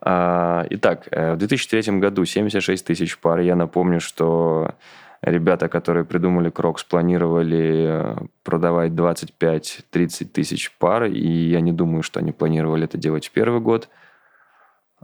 А, 0.00 0.66
итак, 0.68 1.08
э, 1.10 1.34
в 1.34 1.38
2003 1.38 1.98
году 1.98 2.24
76 2.24 2.84
тысяч 2.84 3.18
пар. 3.18 3.40
Я 3.40 3.56
напомню, 3.56 4.00
что 4.00 4.74
ребята, 5.22 5.68
которые 5.68 6.04
придумали 6.04 6.50
Crocs, 6.50 6.84
планировали 6.84 7.86
э, 7.88 8.16
продавать 8.42 8.92
25-30 8.92 10.26
тысяч 10.26 10.76
пар, 10.76 11.04
и 11.04 11.28
я 11.28 11.60
не 11.60 11.72
думаю, 11.72 12.02
что 12.02 12.20
они 12.20 12.32
планировали 12.32 12.84
это 12.84 12.98
делать 12.98 13.28
в 13.28 13.30
первый 13.30 13.60
год. 13.60 13.88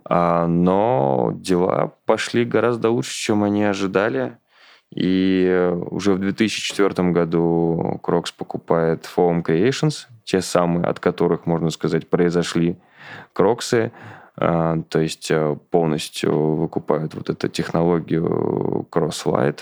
А, 0.05 0.47
но 0.47 1.33
дела 1.35 1.95
пошли 2.05 2.45
гораздо 2.45 2.91
лучше, 2.91 3.15
чем 3.15 3.43
они 3.43 3.65
ожидали. 3.65 4.37
И 4.95 5.73
уже 5.91 6.15
в 6.15 6.19
2004 6.19 7.11
году 7.11 8.01
Crocs 8.03 8.33
покупает 8.33 9.09
Foam 9.17 9.45
Creations, 9.45 10.07
те 10.25 10.41
самые, 10.41 10.85
от 10.85 10.99
которых, 10.99 11.47
можно 11.47 11.71
сказать, 11.71 12.09
произошли 12.09 12.77
Кроксы. 13.33 13.93
А, 14.37 14.81
то 14.89 15.01
есть 15.01 15.31
э, 15.31 15.57
полностью 15.71 16.55
выкупают 16.55 17.15
вот 17.15 17.29
эту 17.31 17.49
технологию 17.49 18.87
Croslite, 18.91 19.61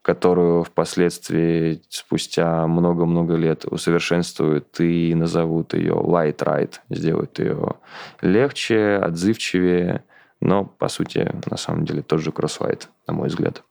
которую 0.00 0.64
впоследствии, 0.64 1.82
спустя 1.88 2.66
много-много 2.66 3.34
лет, 3.34 3.66
усовершенствуют 3.66 4.80
и 4.80 5.14
назовут 5.14 5.74
ее 5.74 5.92
Light 5.92 6.38
Ride, 6.38 6.76
сделают 6.88 7.38
ее 7.38 7.74
легче, 8.22 8.96
отзывчивее, 8.96 10.02
но, 10.40 10.64
по 10.64 10.88
сути, 10.88 11.30
на 11.50 11.56
самом 11.56 11.84
деле, 11.84 12.02
тот 12.02 12.20
же 12.20 12.30
Crosslight, 12.30 12.86
на 13.06 13.12
мой 13.12 13.28
взгляд. 13.28 13.62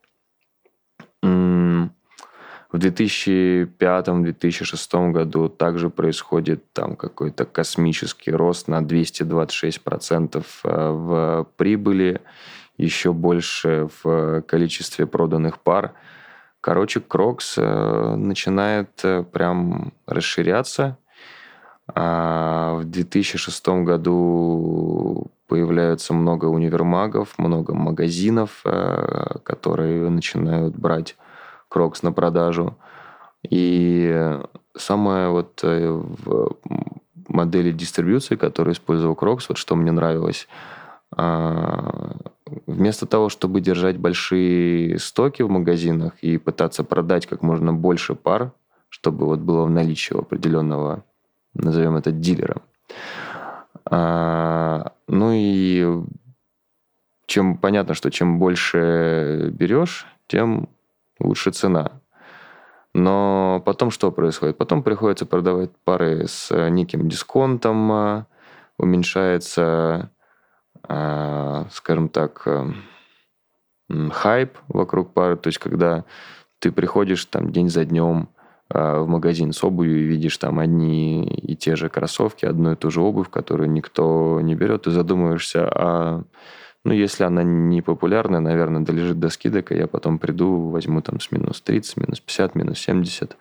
В 1.24 2.80
2005-2006 2.80 5.12
году 5.12 5.50
также 5.50 5.90
происходит 5.90 6.72
там 6.74 6.96
какой-то 6.96 7.46
космический 7.46 8.32
рост 8.32 8.68
на 8.68 8.82
226% 8.82 10.38
э, 10.38 10.44
в 10.92 11.48
прибыли, 11.56 12.22
еще 12.78 13.14
больше 13.14 13.88
в 14.04 14.42
количестве 14.42 15.08
проданных 15.08 15.60
пар. 15.60 15.94
Короче, 16.60 17.00
Crocs 17.00 17.58
э, 17.58 18.16
начинает 18.16 18.90
э, 19.04 19.24
прям 19.24 19.94
расширяться. 20.06 20.98
А 21.96 22.76
в 22.76 22.84
2006 22.84 23.68
году 23.86 25.32
появляются 25.48 26.14
много 26.14 26.46
универмагов, 26.46 27.38
много 27.38 27.74
магазинов, 27.74 28.64
которые 29.44 30.10
начинают 30.10 30.76
брать 30.76 31.16
Crocs 31.70 32.04
на 32.04 32.12
продажу. 32.12 32.78
И 33.50 34.40
самое 34.76 35.30
вот 35.30 35.60
э, 35.64 35.90
в 35.90 36.58
модели 37.28 37.72
дистрибьюции, 37.72 38.36
которую 38.36 38.74
использовал 38.74 39.16
Crocs, 39.16 39.50
вот 39.50 39.58
что 39.58 39.76
мне 39.76 39.92
нравилось, 39.92 40.48
а, 41.16 42.16
вместо 42.66 43.06
того, 43.06 43.30
чтобы 43.30 43.62
держать 43.62 43.98
большие 43.98 44.98
стоки 45.00 45.42
в 45.42 45.50
магазинах 45.50 46.14
и 46.22 46.38
пытаться 46.38 46.84
продать 46.84 47.26
как 47.28 47.42
можно 47.42 47.74
больше 47.74 48.16
пар, 48.16 48.52
чтобы 48.90 49.26
вот 49.26 49.40
было 49.40 49.66
в 49.66 49.70
наличии 49.70 50.18
определенного, 50.18 51.04
назовем 51.54 51.96
это, 51.96 52.12
дилера. 52.12 52.62
А, 53.90 54.94
ну 55.08 55.32
и 55.34 56.04
чем 57.26 57.58
понятно, 57.58 57.94
что 57.94 58.10
чем 58.12 58.40
больше 58.40 59.50
берешь, 59.54 60.06
тем 60.28 60.70
лучше 61.20 61.52
цена. 61.52 62.02
Но 62.94 63.62
потом 63.66 63.92
что 63.92 64.12
происходит? 64.12 64.58
Потом 64.58 64.82
приходится 64.82 65.26
продавать 65.26 65.72
пары 65.84 66.28
с 66.28 66.52
э, 66.52 66.70
неким 66.70 67.08
дисконтом, 67.08 67.92
э, 67.92 68.26
уменьшается, 68.78 70.10
э, 70.88 71.66
скажем 71.72 72.10
так, 72.10 72.48
хайп 74.12 74.58
вокруг 74.68 75.14
пары. 75.14 75.38
То 75.38 75.48
есть, 75.48 75.60
когда 75.60 76.06
ты 76.60 76.72
приходишь 76.72 77.26
там 77.26 77.52
день 77.52 77.70
за 77.70 77.86
днем 77.86 78.30
в 78.70 79.06
магазин 79.06 79.54
с 79.54 79.64
обувью 79.64 80.00
и 80.00 80.04
видишь 80.04 80.38
там 80.38 80.60
одни 80.60 81.26
и 81.26 81.56
те 81.56 81.76
же 81.76 81.90
кроссовки, 81.90 82.46
одну 82.46 82.74
и 82.74 82.76
ту 82.76 82.92
же 82.92 83.02
обувь, 83.02 83.30
которую 83.30 83.72
никто 83.72 84.40
не 84.42 84.56
берет, 84.56 84.84
ты 84.84 84.92
задумываешься, 84.92 85.70
а 85.74 86.24
ну, 86.88 86.94
если 86.94 87.26
она 87.26 87.44
не 87.44 87.82
популярная, 87.82 88.40
наверное, 88.40 88.82
долежит 88.82 89.20
до 89.20 89.30
скидок, 89.30 89.72
и 89.72 89.76
я 89.76 89.88
потом 89.88 90.20
приду, 90.20 90.70
возьму 90.70 91.02
там 91.02 91.20
с 91.20 91.32
минус 91.32 91.60
30, 91.62 91.98
минус 91.98 92.22
50, 92.22 92.56
минус 92.56 92.80
70. 92.80 93.36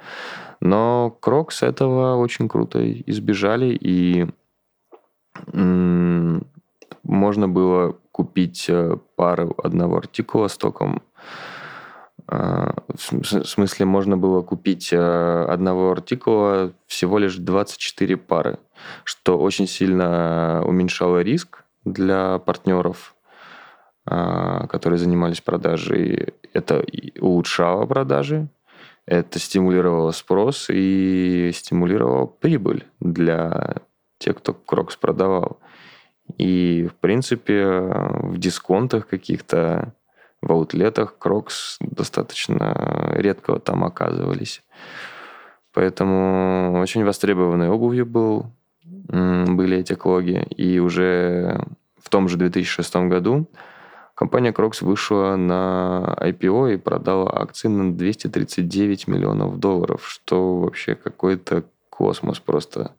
Но 0.61 1.17
Crocs 1.21 1.63
этого 1.63 2.17
очень 2.17 2.49
круто 2.49 2.81
избежали, 2.91 3.79
и 3.81 4.27
можно 7.05 7.49
было 7.49 7.97
купить 8.11 8.67
э, 8.69 8.97
пару 9.15 9.55
одного 9.63 9.99
артикула 9.99 10.49
стоком. 10.49 11.03
А, 12.29 12.75
в 12.89 13.25
смысле, 13.45 13.87
можно 13.87 14.17
было 14.17 14.43
купить 14.43 14.93
э, 14.93 15.45
одного 15.49 15.93
артикула 15.93 16.73
всего 16.87 17.19
лишь 17.19 17.37
24 17.37 18.17
пары, 18.17 18.59
что 19.05 19.39
очень 19.39 19.67
сильно 19.67 20.63
уменьшало 20.65 21.21
риск 21.21 21.65
для 21.85 22.39
партнеров, 22.39 23.15
а, 24.07 24.67
которые 24.67 24.99
занимались 24.99 25.41
продажей, 25.41 26.35
это 26.53 26.85
улучшало 27.21 27.87
продажи, 27.87 28.49
это 29.07 29.39
стимулировало 29.39 30.11
спрос 30.11 30.67
и 30.69 31.51
стимулировало 31.55 32.27
прибыль 32.27 32.85
для 32.99 33.77
тех, 34.19 34.37
кто 34.39 34.53
Crocs 34.53 34.97
продавал. 34.97 35.61
И, 36.39 36.89
в 36.91 36.95
принципе, 36.97 37.67
в 37.67 38.39
дисконтах 38.39 39.07
каких-то, 39.07 39.95
в 40.43 40.53
аутлетах 40.53 41.19
Crocs 41.19 41.79
достаточно 41.81 43.13
редко 43.15 43.59
там 43.59 43.85
оказывались. 43.85 44.63
Поэтому 45.73 46.79
очень 46.81 47.05
востребованной 47.05 47.69
обувью 47.69 48.07
был, 48.07 48.47
были 48.85 49.79
эти 49.79 49.95
клоги. 49.95 50.47
И 50.57 50.79
уже 50.79 51.65
в 52.03 52.09
том 52.09 52.29
же 52.29 52.39
2006 52.39 52.97
году 53.09 53.47
Компания 54.17 54.51
Crocs 54.51 54.83
вышла 54.83 55.37
на 55.37 56.17
IPO 56.19 56.73
и 56.73 56.77
продала 56.79 57.31
акции 57.39 57.69
на 57.69 57.95
239 57.95 59.09
миллионов 59.09 59.59
долларов, 59.59 60.09
что 60.09 60.57
вообще 60.57 60.95
какой-то 60.95 61.65
космос 61.91 62.41
просто. 62.41 62.93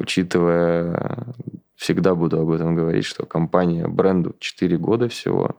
Учитывая, 0.00 1.28
всегда 1.76 2.16
буду 2.16 2.40
об 2.40 2.50
этом 2.50 2.74
говорить, 2.74 3.04
что 3.04 3.26
компания 3.26 3.86
бренду 3.86 4.34
4 4.40 4.76
года 4.76 5.08
всего, 5.08 5.54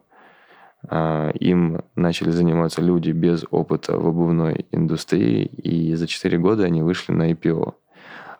им 0.89 1.82
начали 1.96 2.32
заниматься 2.32 2.82
люди 2.82 3.12
без 3.12 3.46
опыта 3.52 3.98
в 3.98 4.08
обувной 4.08 4.65
индустрии, 4.72 5.46
и 5.46 5.94
за 5.94 6.08
4 6.08 6.38
года 6.39 6.63
они 6.63 6.82
вышли 6.82 7.13
на 7.13 7.32
IPO. 7.32 7.74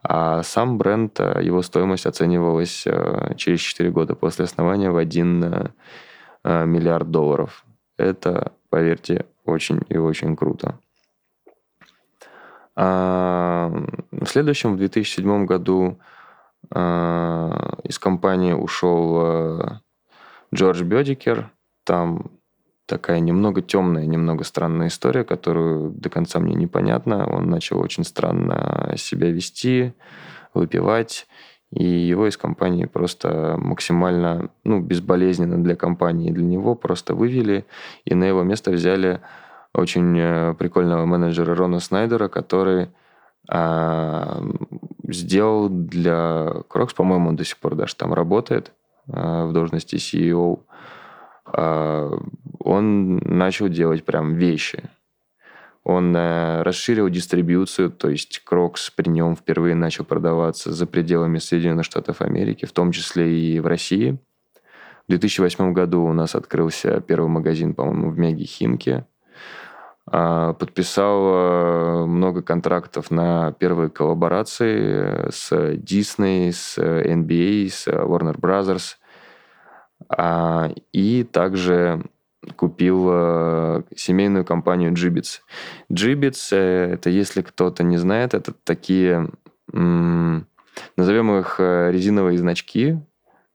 А 0.04 0.42
сам 0.42 0.80
бренд, 0.80 1.20
его 1.20 1.62
стоимость 1.62 2.08
оценивалась 2.08 2.86
а, 2.88 3.36
через 3.36 3.60
4 3.60 3.92
года 3.92 4.16
после 4.16 4.46
основания 4.46 4.90
в 4.90 4.98
1 4.98 5.72
Э, 6.44 6.66
миллиард 6.66 7.12
долларов. 7.12 7.64
Это, 7.98 8.54
поверьте, 8.70 9.26
очень 9.46 9.82
и 9.90 9.98
очень 9.98 10.36
круто. 10.36 10.80
А 12.76 13.72
в 14.12 14.26
следующем, 14.26 14.74
в 14.74 14.78
2007 14.78 15.46
году, 15.46 16.00
а, 16.72 17.78
из 17.84 18.00
компании 18.00 18.54
ушел 18.54 19.80
Джордж 20.54 20.82
Бедикер. 20.84 21.52
Там 21.84 22.32
такая 22.86 23.20
немного 23.20 23.62
темная, 23.62 24.06
немного 24.06 24.44
странная 24.44 24.88
история, 24.88 25.24
которую 25.24 25.92
до 25.92 26.10
конца 26.10 26.40
мне 26.40 26.56
непонятна. 26.56 27.26
Он 27.26 27.50
начал 27.50 27.80
очень 27.80 28.04
странно 28.04 28.94
себя 28.98 29.32
вести, 29.32 29.94
выпивать 30.54 31.28
и 31.72 31.86
его 31.86 32.28
из 32.28 32.36
компании 32.36 32.86
просто 32.86 33.56
максимально, 33.58 34.50
ну, 34.66 34.82
безболезненно 34.82 35.64
для 35.64 35.76
компании 35.76 36.30
и 36.30 36.34
для 36.34 36.44
него 36.44 36.76
просто 36.76 37.16
вывели, 37.16 37.66
и 38.04 38.14
на 38.14 38.26
его 38.26 38.44
место 38.44 38.72
взяли 38.72 39.22
очень 39.74 40.20
э, 40.20 40.54
прикольного 40.56 41.06
менеджера 41.06 41.56
Рона 41.56 41.80
Снайдера, 41.80 42.28
который 42.28 42.90
а, 43.48 44.44
сделал 45.08 45.70
для 45.70 46.54
Crocs, 46.68 46.94
по-моему, 46.94 47.30
он 47.30 47.36
до 47.36 47.46
сих 47.46 47.58
пор 47.58 47.76
даже 47.76 47.96
там 47.96 48.14
работает 48.14 48.74
а, 49.08 49.46
в 49.46 49.54
должности 49.54 49.96
CEO, 49.96 50.60
он 51.54 53.18
начал 53.18 53.68
делать 53.68 54.06
прям 54.06 54.36
вещи. 54.36 54.90
Он 55.84 56.16
э, 56.16 56.62
расширил 56.62 57.10
дистрибьюцию, 57.10 57.92
то 57.92 58.10
есть 58.10 58.42
Crocs 58.44 58.92
при 58.92 59.10
нем 59.10 59.36
впервые 59.36 59.74
начал 59.74 60.06
продаваться 60.06 60.72
за 60.72 60.86
пределами 60.86 61.40
Соединенных 61.40 61.86
Штатов 61.86 62.22
Америки, 62.22 62.66
в 62.66 62.72
том 62.72 62.92
числе 62.92 63.36
и 63.36 63.60
в 63.60 63.66
России. 63.66 64.20
В 65.08 65.10
2008 65.10 65.74
году 65.74 66.04
у 66.04 66.14
нас 66.14 66.36
открылся 66.36 67.02
первый 67.02 67.30
магазин, 67.30 67.74
по-моему, 67.74 68.12
в 68.12 68.18
Меги 68.20 68.44
Химке. 68.44 69.08
А, 70.06 70.54
подписал 70.54 71.24
э, 71.24 72.06
много 72.06 72.44
контрактов 72.44 73.10
на 73.10 73.52
первые 73.54 73.90
коллаборации 73.90 75.32
с 75.32 75.52
Disney, 75.52 76.52
с 76.52 76.78
NBA, 76.78 77.70
с 77.70 77.88
Warner 77.88 78.38
Brothers. 78.40 78.98
А, 80.18 80.72
и 80.92 81.24
также 81.24 82.04
купил 82.56 83.08
э, 83.12 83.84
семейную 83.96 84.44
компанию 84.46 84.92
Gibbets. 84.92 85.40
Gibbets, 85.92 86.50
э, 86.52 86.94
это, 86.94 87.10
если 87.10 87.42
кто-то 87.42 87.84
не 87.84 87.98
знает, 87.98 88.34
это 88.34 88.54
такие, 88.64 89.30
назовем 89.72 91.38
их 91.38 91.56
э, 91.60 91.92
резиновые 91.92 92.38
значки, 92.40 92.98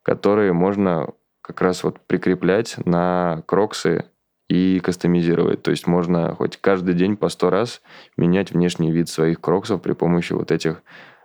которые 0.02 0.52
можно 0.52 1.08
как 1.42 1.60
раз 1.60 1.84
вот 1.84 2.00
прикреплять 2.00 2.76
на 2.86 3.42
кроксы 3.46 4.04
и 4.48 4.80
кастомизировать. 4.80 5.62
То 5.62 5.72
есть 5.72 5.86
можно 5.86 6.34
хоть 6.34 6.56
каждый 6.56 6.94
день 6.94 7.16
по 7.16 7.28
сто 7.28 7.50
раз 7.50 7.82
менять 8.16 8.52
внешний 8.52 8.92
вид 8.92 9.08
своих 9.08 9.40
кроксов 9.40 9.82
при 9.82 9.92
помощи 9.92 10.32
вот 10.32 10.52
этих 10.52 10.82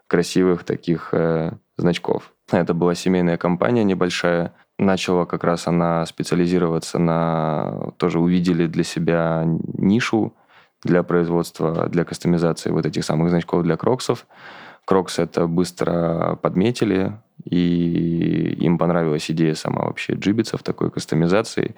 красивых 0.08 0.64
таких 0.64 1.10
э, 1.14 1.52
значков. 1.78 2.34
Это 2.52 2.74
была 2.74 2.96
семейная 2.96 3.38
компания 3.38 3.84
небольшая. 3.84 4.54
Начала 4.82 5.26
как 5.26 5.44
раз 5.44 5.68
она 5.68 6.04
специализироваться 6.08 6.98
на... 6.98 7.92
Тоже 7.98 8.20
увидели 8.20 8.66
для 8.66 8.84
себя 8.84 9.44
нишу 9.46 10.34
для 10.84 11.04
производства, 11.04 11.88
для 11.88 12.04
кастомизации 12.04 12.72
вот 12.72 12.88
этих 12.88 13.06
самых 13.06 13.30
значков 13.30 13.62
для 13.62 13.78
кроксов. 13.78 14.26
Crocs 14.86 15.20
это 15.20 15.46
быстро 15.46 16.40
подметили, 16.42 17.16
и 17.46 18.58
им 18.60 18.80
понравилась 18.80 19.30
идея 19.30 19.54
сама 19.54 19.84
вообще 19.84 20.14
Jibbitz 20.14 20.58
такой 20.64 20.90
кастомизации. 20.90 21.76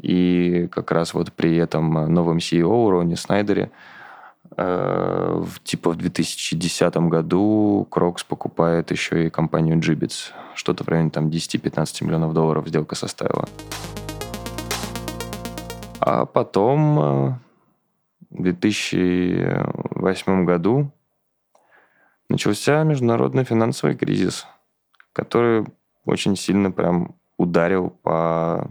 И 0.00 0.66
как 0.72 0.92
раз 0.92 1.12
вот 1.12 1.34
при 1.34 1.56
этом 1.56 1.92
новом 2.10 2.38
CEO 2.38 2.88
Роне 2.88 3.16
Снайдере 3.16 3.70
типа 5.64 5.90
в 5.90 5.96
2010 5.96 6.96
году 6.96 7.86
Crocs 7.90 8.24
покупает 8.24 8.90
еще 8.90 9.26
и 9.26 9.30
компанию 9.30 9.78
Jibbitz. 9.78 10.32
Что-то 10.54 10.84
в 10.84 10.88
районе 10.88 11.10
там 11.10 11.28
10-15 11.28 12.04
миллионов 12.04 12.32
долларов 12.32 12.66
сделка 12.68 12.94
составила. 12.94 13.46
А 16.00 16.24
потом 16.24 16.98
э, 16.98 17.34
в 18.30 18.42
2008 18.42 20.44
году 20.44 20.90
начался 22.28 22.84
международный 22.84 23.44
финансовый 23.44 23.96
кризис, 23.96 24.46
который 25.12 25.66
очень 26.04 26.36
сильно 26.36 26.70
прям 26.70 27.16
ударил 27.36 27.90
по 27.90 28.68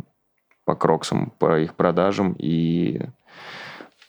по 0.66 0.76
кроксам, 0.76 1.32
по 1.38 1.60
их 1.60 1.76
продажам. 1.76 2.36
И 2.38 3.00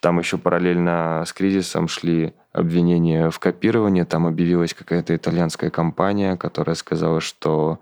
там 0.07 0.21
еще 0.21 0.39
параллельно 0.39 1.25
с 1.27 1.33
кризисом 1.33 1.89
шли 1.89 2.33
обвинения 2.53 3.29
в 3.29 3.41
копировании. 3.41 4.05
Там 4.05 4.29
объявилась 4.29 4.73
какая-то 4.73 5.17
итальянская 5.17 5.69
компания, 5.69 6.37
которая 6.37 6.77
сказала, 6.77 7.21
что 7.21 7.81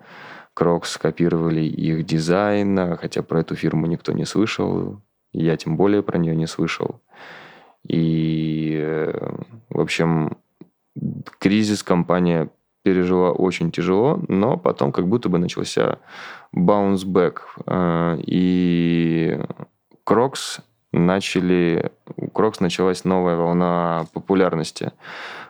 Crocs 0.55 0.97
копировали 0.97 1.61
их 1.61 2.07
дизайн, 2.07 2.97
хотя 2.97 3.23
про 3.23 3.41
эту 3.41 3.57
фирму 3.57 3.87
никто 3.87 4.13
не 4.13 4.25
слышал. 4.25 5.03
Я 5.35 5.59
тем 5.59 5.77
более 5.77 6.03
про 6.03 6.17
нее 6.17 6.35
не 6.35 6.47
слышал. 6.47 7.03
И, 7.87 8.83
в 9.69 9.79
общем, 9.79 10.39
кризис 11.39 11.83
компания 11.83 12.49
пережила 12.85 13.33
очень 13.33 13.71
тяжело, 13.71 14.19
но 14.29 14.57
потом 14.57 14.93
как 14.93 15.09
будто 15.09 15.29
бы 15.29 15.37
начался. 15.37 15.99
Э, 17.67 18.17
и 18.19 19.39
Crocs 20.05 20.63
начали... 20.99 21.91
У 22.17 22.29
Crocs 22.29 22.61
началась 22.61 23.05
новая 23.05 23.37
волна 23.37 24.07
популярности. 24.13 24.93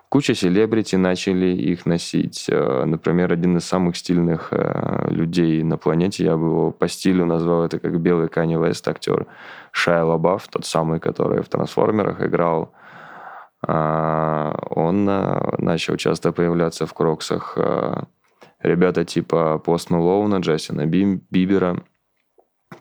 Куча 0.08 0.34
селебрити 0.34 0.96
начали 0.96 1.46
их 1.46 1.86
носить. 1.86 2.46
Э, 2.48 2.84
например, 2.84 3.32
один 3.32 3.56
из 3.56 3.64
самых 3.64 3.96
стильных 3.96 4.48
э, 4.52 5.06
людей 5.10 5.62
на 5.62 5.76
планете, 5.76 6.24
я 6.24 6.36
бы 6.36 6.46
его 6.46 6.70
по 6.70 6.88
стилю 6.88 7.26
назвал 7.26 7.64
это 7.64 7.78
как 7.78 8.00
белый 8.00 8.28
Канье 8.28 8.56
Вест, 8.56 8.86
актер 8.88 9.26
Шайа 9.72 10.04
Лабаф, 10.04 10.48
тот 10.48 10.66
самый, 10.66 11.00
который 11.00 11.42
в 11.42 11.48
«Трансформерах» 11.48 12.22
играл. 12.22 12.72
Он 13.66 15.04
начал 15.06 15.96
часто 15.96 16.32
появляться 16.32 16.84
в 16.84 16.92
Кроксах 16.92 17.56
ребята 18.64 19.04
типа 19.04 19.58
Пост 19.58 19.90
Мэлоуна, 19.90 20.36
Джастина 20.36 20.86
Бибера 20.86 21.82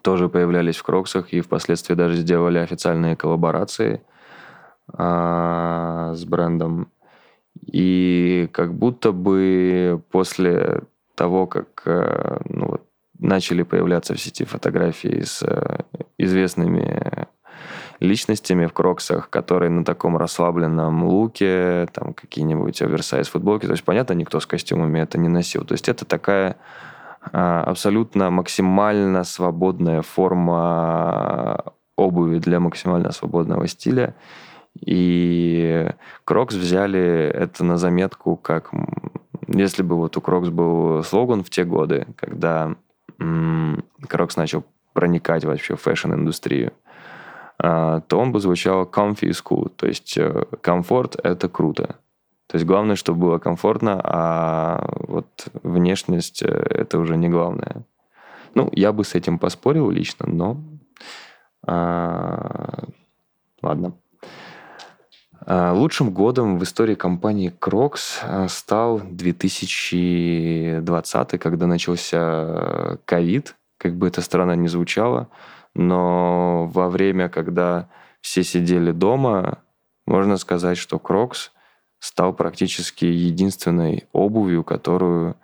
тоже 0.02 0.30
появлялись 0.30 0.78
в 0.78 0.84
Кроксах 0.84 1.34
и 1.34 1.42
впоследствии 1.42 1.96
даже 1.96 2.18
сделали 2.18 2.58
официальные 2.58 3.16
коллаборации 3.16 4.02
а, 4.92 6.14
с 6.16 6.26
брендом. 6.26 6.90
И 7.62 8.50
как 8.52 8.74
будто 8.74 9.12
бы 9.12 10.02
после 10.12 10.82
того, 11.16 11.48
как 11.48 11.84
а, 11.86 12.42
ну, 12.50 12.68
вот, 12.68 12.82
начали 13.20 13.64
появляться 13.64 14.14
в 14.14 14.20
сети 14.20 14.44
фотографии 14.44 15.22
с 15.22 15.44
а, 15.44 15.86
известными 16.18 17.28
личностями 18.00 18.66
в 18.66 18.74
кроксах, 18.74 19.30
которые 19.30 19.70
на 19.70 19.86
таком 19.86 20.18
расслабленном 20.18 21.06
луке, 21.06 21.88
там 21.94 22.14
какие-нибудь 22.14 22.82
оверсайз 22.82 23.30
футболки. 23.30 23.66
То 23.66 23.72
есть, 23.72 23.84
понятно, 23.84 24.14
никто 24.14 24.40
с 24.40 24.46
костюмами 24.46 25.00
это 25.00 25.18
не 25.18 25.30
носил. 25.30 25.64
То 25.64 25.74
есть 25.74 25.88
это 25.88 26.04
такая 26.04 26.58
абсолютно 27.32 28.30
максимально 28.30 29.24
свободная 29.24 30.02
форма 30.02 31.64
обуви 31.96 32.40
для 32.40 32.60
максимально 32.60 33.12
свободного 33.12 33.68
стиля. 33.68 34.16
И 34.80 35.88
Crocs 36.26 36.56
взяли 36.56 37.32
это 37.34 37.64
на 37.64 37.78
заметку, 37.78 38.36
как 38.36 38.72
если 39.48 39.84
бы 39.84 39.96
вот 39.96 40.18
у 40.18 40.22
Crocs 40.22 40.50
был 40.50 41.04
слоган 41.04 41.44
в 41.44 41.50
те 41.50 41.64
годы, 41.64 42.08
когда 42.16 42.76
Crocs 44.08 44.36
начал 44.36 44.64
проникать 44.94 45.46
вообще 45.46 45.76
в 45.76 45.82
фэшн-индустрию. 45.82 46.74
А, 47.60 48.02
то 48.02 48.20
он 48.20 48.32
бы 48.32 48.40
звучал 48.40 48.84
comfy 48.84 49.30
is 49.30 49.42
cool. 49.44 49.70
То 49.70 49.88
есть 49.88 50.18
э, 50.18 50.46
комфорт– 50.62 51.16
это 51.24 51.50
круто. 51.50 51.96
То 52.48 52.56
есть 52.56 52.66
главное, 52.66 52.96
чтобы 52.96 53.20
было 53.22 53.38
комфортно, 53.40 54.00
а 54.04 54.86
вот 55.08 55.48
внешность– 55.64 56.42
это 56.44 57.00
уже 57.00 57.18
не 57.18 57.30
главное. 57.30 57.84
Ну, 58.54 58.70
я 58.74 58.92
бы 58.92 59.04
с 59.04 59.16
этим 59.16 59.40
поспорил 59.40 59.90
лично, 59.90 60.28
но... 60.28 60.58
А, 61.66 62.84
ладно. 63.62 63.94
А, 65.46 65.72
лучшим 65.74 66.12
годом 66.12 66.60
в 66.60 66.64
истории 66.64 66.96
компании 66.96 67.54
Crocs 67.60 68.20
а, 68.22 68.48
стал 68.50 69.00
2020, 69.00 71.40
когда 71.40 71.68
начался 71.68 72.98
ковид, 73.06 73.56
как 73.78 73.96
бы 73.96 74.08
это 74.08 74.22
странно 74.22 74.56
не 74.56 74.68
звучало 74.68 75.30
но 75.76 76.70
во 76.72 76.90
время, 76.90 77.30
когда 77.30 77.90
все 78.22 78.44
сидели 78.44 78.92
дома, 78.92 79.60
можно 80.06 80.38
сказать, 80.38 80.78
что 80.78 81.00
Crocs 81.00 81.52
стал 82.04 82.34
практически 82.34 83.06
единственной 83.06 84.08
обувью, 84.12 84.64
которую 84.64 85.38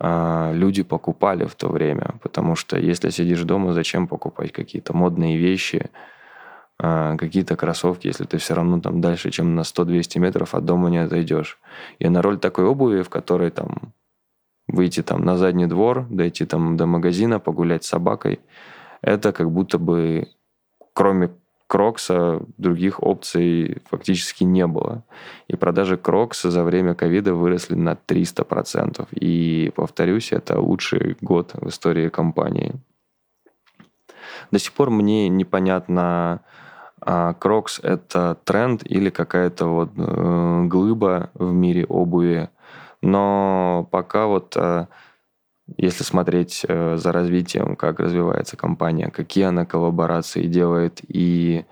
э, 0.00 0.52
люди 0.54 0.82
покупали 0.82 1.44
в 1.44 1.54
то 1.54 1.68
время. 1.68 2.14
Потому 2.22 2.56
что 2.56 2.78
если 2.78 3.10
сидишь 3.10 3.42
дома, 3.42 3.72
зачем 3.72 4.08
покупать 4.08 4.52
какие-то 4.52 4.96
модные 4.96 5.36
вещи, 5.36 5.90
э, 6.82 7.16
какие-то 7.18 7.56
кроссовки, 7.56 8.06
если 8.06 8.24
ты 8.24 8.38
все 8.38 8.54
равно 8.54 8.80
там 8.80 9.00
дальше, 9.00 9.30
чем 9.30 9.54
на 9.54 9.60
100-200 9.60 10.18
метров 10.18 10.54
от 10.54 10.64
дома 10.64 10.88
не 10.88 10.98
отойдешь. 10.98 11.58
И 11.98 12.08
на 12.08 12.22
роль 12.22 12.38
такой 12.38 12.64
обуви, 12.64 13.02
в 13.02 13.10
которой 13.10 13.50
там 13.50 13.92
выйти 14.68 15.02
там 15.02 15.24
на 15.24 15.36
задний 15.36 15.66
двор, 15.66 16.06
дойти 16.08 16.46
там 16.46 16.76
до 16.76 16.86
магазина, 16.86 17.38
погулять 17.38 17.84
с 17.84 17.88
собакой– 17.88 18.40
это 19.02 19.32
как 19.32 19.50
будто 19.50 19.78
бы 19.78 20.28
кроме 20.94 21.30
Крокса 21.72 22.42
других 22.58 23.02
опций 23.02 23.78
фактически 23.88 24.44
не 24.44 24.66
было. 24.66 25.04
И 25.48 25.56
продажи 25.56 25.96
Крокса 25.96 26.50
за 26.50 26.64
время 26.64 26.94
ковида 26.94 27.32
выросли 27.32 27.76
на 27.76 27.94
300%. 27.94 29.08
И, 29.12 29.72
повторюсь, 29.74 30.32
это 30.32 30.60
лучший 30.60 31.16
год 31.22 31.52
в 31.54 31.68
истории 31.68 32.10
компании. 32.10 32.74
До 34.50 34.58
сих 34.58 34.74
пор 34.74 34.90
мне 34.90 35.30
непонятно, 35.30 36.42
Crocs 37.38 37.80
а, 37.82 37.94
это 37.94 38.36
тренд 38.44 38.82
или 38.84 39.08
какая-то 39.08 39.66
вот 39.68 39.92
э, 39.96 40.64
глыба 40.66 41.30
в 41.32 41.54
мире 41.54 41.86
обуви. 41.86 42.50
Но 43.00 43.88
пока 43.90 44.26
вот 44.26 44.58
э, 44.58 44.88
если 45.76 46.04
смотреть 46.04 46.64
э, 46.68 46.96
за 46.96 47.12
развитием, 47.12 47.76
как 47.76 48.00
развивается 48.00 48.56
компания, 48.56 49.10
какие 49.10 49.44
она 49.44 49.64
коллаборации 49.64 50.46
делает 50.46 51.00
и 51.08 51.64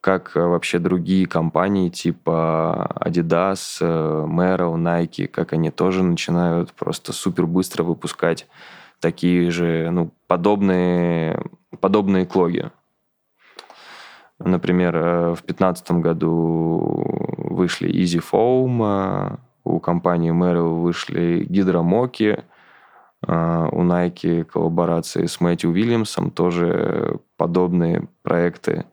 как 0.00 0.36
э, 0.36 0.40
вообще 0.40 0.78
другие 0.78 1.26
компании 1.26 1.88
типа 1.88 2.96
Adidas, 3.00 3.78
э, 3.80 4.26
Merrell, 4.28 4.74
Nike, 4.76 5.26
как 5.26 5.52
они 5.52 5.70
тоже 5.70 6.02
начинают 6.02 6.72
просто 6.72 7.12
супер 7.12 7.46
быстро 7.46 7.82
выпускать 7.82 8.46
такие 9.00 9.50
же, 9.50 9.90
ну, 9.90 10.12
подобные, 10.28 11.42
подобные 11.80 12.26
клоги. 12.26 12.70
Например, 14.38 14.96
в 14.96 15.42
2015 15.46 15.90
году 15.92 17.04
вышли 17.36 17.88
Easy 17.90 18.22
Foam, 18.22 19.38
у 19.64 19.78
компании 19.78 20.32
Merrell 20.32 20.80
вышли 20.80 21.44
гидромоки, 21.48 22.44
у 23.24 23.28
Nike 23.84 24.44
коллаборации 24.44 25.26
с 25.26 25.40
Мэтью 25.40 25.70
Уильямсом 25.70 26.30
тоже 26.30 27.20
подобные 27.36 28.08
проекты, 28.22 28.84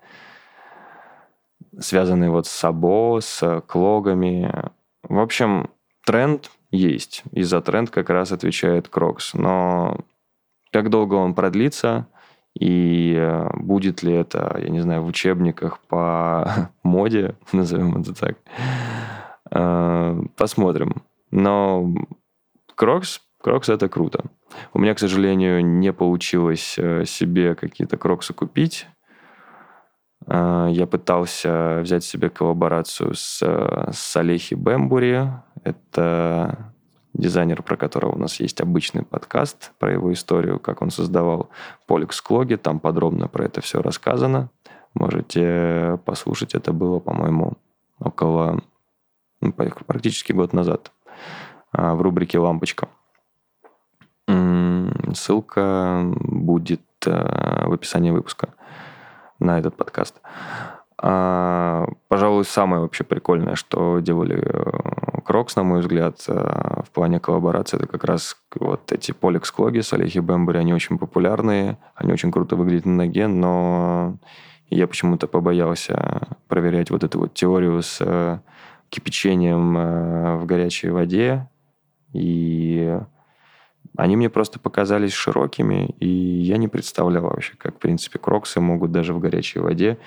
связанные 1.80 2.30
вот 2.30 2.46
с 2.46 2.52
Сабо, 2.52 3.20
с 3.22 3.62
клогами. 3.68 4.52
В 5.04 5.20
общем, 5.20 5.70
тренд 6.06 6.52
есть. 6.72 7.24
И 7.32 7.44
за 7.44 7.62
тренд 7.62 7.90
как 7.90 8.10
раз 8.10 8.32
отвечает 8.32 8.88
Crocs. 8.88 9.34
Но 9.34 9.98
как 10.72 10.90
долго 10.90 11.16
он 11.16 11.34
продлится, 11.34 12.08
и 12.54 13.16
э, 13.18 13.50
будет 13.56 14.04
ли 14.04 14.14
это, 14.14 14.58
я 14.62 14.70
не 14.70 14.82
знаю, 14.82 15.04
в 15.04 15.08
учебниках 15.08 15.80
по 15.82 16.70
моде, 16.84 17.36
назовем 17.52 18.02
это 18.02 18.14
так, 18.14 18.38
э, 19.52 20.22
посмотрим. 20.36 21.04
Но 21.32 21.94
Crocs 22.76 23.22
Crocs 23.42 23.70
это 23.70 23.88
круто. 23.88 24.26
У 24.74 24.80
меня, 24.80 24.94
к 24.94 25.00
сожалению, 25.00 25.66
не 25.66 25.94
получилось 25.94 26.76
э, 26.78 27.06
себе 27.06 27.56
какие-то 27.56 27.96
кроксы 27.96 28.34
купить. 28.34 28.86
Э, 30.28 30.68
я 30.70 30.86
пытался 30.86 31.80
взять 31.82 32.04
себе 32.04 32.30
коллаборацию 32.30 33.14
с, 33.16 33.42
э, 33.42 33.92
Салехи 33.94 34.56
Бембери. 34.56 35.30
Это 35.64 36.74
дизайнер, 37.14 37.64
про 37.64 37.78
которого 37.78 38.16
у 38.16 38.18
нас 38.18 38.42
есть 38.42 38.60
обычный 38.60 39.04
подкаст, 39.04 39.72
про 39.80 39.94
его 39.94 40.12
историю, 40.12 40.60
как 40.60 40.82
он 40.82 40.90
создавал 40.90 41.50
Поликс 41.88 42.20
Клоги. 42.22 42.56
Там 42.56 42.82
подробно 42.82 43.30
про 43.30 43.46
это 43.46 43.62
все 43.62 43.82
рассказано. 43.82 44.50
Можете 44.94 45.98
послушать. 46.04 46.56
Это 46.56 46.74
было, 46.74 47.00
по-моему, 47.00 47.54
около 48.00 48.62
ну, 49.40 49.54
практически 49.54 50.34
год 50.34 50.52
назад 50.52 50.92
в 51.72 52.02
рубрике 52.02 52.38
«Лампочка». 52.40 52.90
Ссылка 55.16 56.04
будет 56.16 56.82
э, 57.06 57.66
в 57.68 57.74
описании 57.74 58.12
выпуска 58.12 58.50
на 59.40 59.60
этот 59.60 59.76
подкаст. 59.76 60.22
А, 61.02 61.88
пожалуй, 62.10 62.44
самое 62.44 62.82
вообще 62.82 63.04
прикольное, 63.04 63.56
что 63.56 64.00
делали 64.00 64.44
Crocs, 65.24 65.56
на 65.56 65.64
мой 65.64 65.80
взгляд, 65.80 66.22
э, 66.28 66.34
в 66.34 66.90
плане 66.92 67.20
коллаборации, 67.20 67.78
это 67.78 67.88
как 67.88 68.04
раз 68.04 68.36
вот 68.56 68.92
эти 68.92 69.12
клоги 69.12 69.80
Salehe 69.80 70.20
Bembury, 70.20 70.60
они 70.60 70.74
очень 70.74 70.98
популярные, 70.98 71.78
они 71.96 72.12
очень 72.12 72.32
круто 72.32 72.56
выглядят 72.56 72.86
на 72.86 72.96
ноге, 72.96 73.28
но 73.28 74.18
я 74.70 74.88
почему-то 74.88 75.28
побоялся 75.28 76.28
проверять 76.48 76.90
вот 76.90 77.04
эту 77.04 77.20
вот 77.20 77.34
теорию 77.34 77.82
с 77.82 78.00
э, 78.02 78.40
кипячением 78.90 80.40
в 80.40 80.46
горячей 80.46 80.90
воде, 80.90 81.48
и 82.12 83.00
они 84.00 84.16
мне 84.16 84.30
просто 84.30 84.60
показались 84.60 85.14
широкими, 85.14 85.88
и 86.00 86.08
я 86.08 86.56
не 86.58 86.70
представлял 86.70 87.24
вообще, 87.24 87.54
как, 87.58 87.76
в 87.76 87.80
принципе, 87.80 88.18
кроксы 88.18 88.62
могут 88.62 88.92
даже 88.92 89.14
в 89.14 89.20
горячей 89.20 89.60
воде 89.60 89.98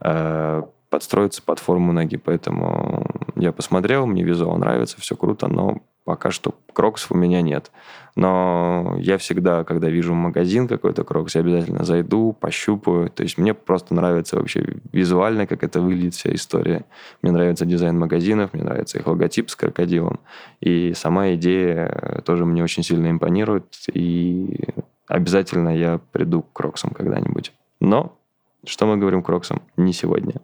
э, 0.00 0.62
подстроиться 0.88 1.42
под 1.42 1.58
форму 1.58 1.92
ноги. 1.92 2.16
Поэтому 2.16 3.04
я 3.34 3.50
посмотрел, 3.50 4.06
мне 4.06 4.22
визуал 4.22 4.56
нравится, 4.56 5.00
все 5.00 5.16
круто, 5.16 5.48
но 5.48 5.82
пока 6.04 6.30
что 6.30 6.54
кроксов 6.72 7.12
у 7.12 7.16
меня 7.16 7.42
нет. 7.42 7.70
Но 8.16 8.96
я 8.98 9.18
всегда, 9.18 9.64
когда 9.64 9.88
вижу 9.88 10.14
магазин 10.14 10.68
какой-то 10.68 11.02
крокс, 11.02 11.34
я 11.34 11.40
обязательно 11.40 11.84
зайду, 11.84 12.32
пощупаю. 12.32 13.10
То 13.10 13.22
есть 13.22 13.38
мне 13.38 13.54
просто 13.54 13.94
нравится 13.94 14.36
вообще 14.36 14.76
визуально, 14.92 15.46
как 15.46 15.64
это 15.64 15.80
выглядит 15.80 16.14
вся 16.14 16.32
история. 16.32 16.84
Мне 17.22 17.32
нравится 17.32 17.66
дизайн 17.66 17.98
магазинов, 17.98 18.52
мне 18.52 18.62
нравится 18.62 18.98
их 18.98 19.06
логотип 19.06 19.50
с 19.50 19.56
крокодилом. 19.56 20.20
И 20.60 20.92
сама 20.94 21.34
идея 21.34 22.22
тоже 22.24 22.44
мне 22.44 22.62
очень 22.62 22.82
сильно 22.82 23.10
импонирует. 23.10 23.66
И 23.92 24.68
обязательно 25.08 25.76
я 25.76 26.00
приду 26.12 26.42
к 26.42 26.52
кроксам 26.52 26.90
когда-нибудь. 26.90 27.52
Но 27.80 28.16
что 28.64 28.86
мы 28.86 28.96
говорим 28.96 29.22
кроксам? 29.22 29.62
Не 29.76 29.92
сегодня. 29.92 30.34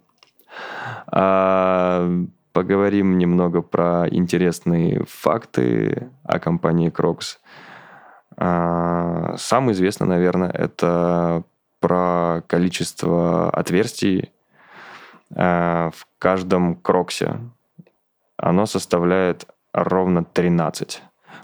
А 1.07 2.11
поговорим 2.53 3.19
немного 3.19 3.63
про 3.63 4.07
интересные 4.11 5.05
факты 5.09 6.11
о 6.25 6.39
компании 6.39 6.91
Crocs. 6.91 7.39
А, 8.37 9.37
самое 9.37 9.73
известное, 9.73 10.09
наверное, 10.09 10.51
это 10.51 11.45
про 11.81 12.43
количество 12.47 13.51
отверстий 13.51 14.33
а, 15.35 15.91
в 15.91 16.07
каждом 16.19 16.77
кроксе. 16.77 17.39
Оно 18.37 18.67
составляет 18.67 19.47
ровно 19.73 20.25
13. 20.25 21.03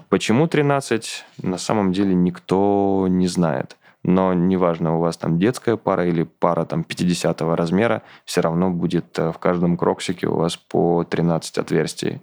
Почему 0.08 0.46
13, 0.46 1.24
на 1.42 1.58
самом 1.58 1.92
деле 1.92 2.14
никто 2.14 3.06
не 3.08 3.26
знает 3.26 3.76
но 4.06 4.34
неважно, 4.34 4.96
у 4.96 5.00
вас 5.00 5.16
там 5.16 5.36
детская 5.36 5.76
пара 5.76 6.06
или 6.06 6.22
пара 6.22 6.64
там 6.64 6.84
50 6.84 7.42
размера, 7.42 8.02
все 8.24 8.40
равно 8.40 8.70
будет 8.70 9.18
э, 9.18 9.32
в 9.32 9.38
каждом 9.38 9.76
кроксике 9.76 10.28
у 10.28 10.36
вас 10.36 10.56
по 10.56 11.02
13 11.02 11.58
отверстий. 11.58 12.22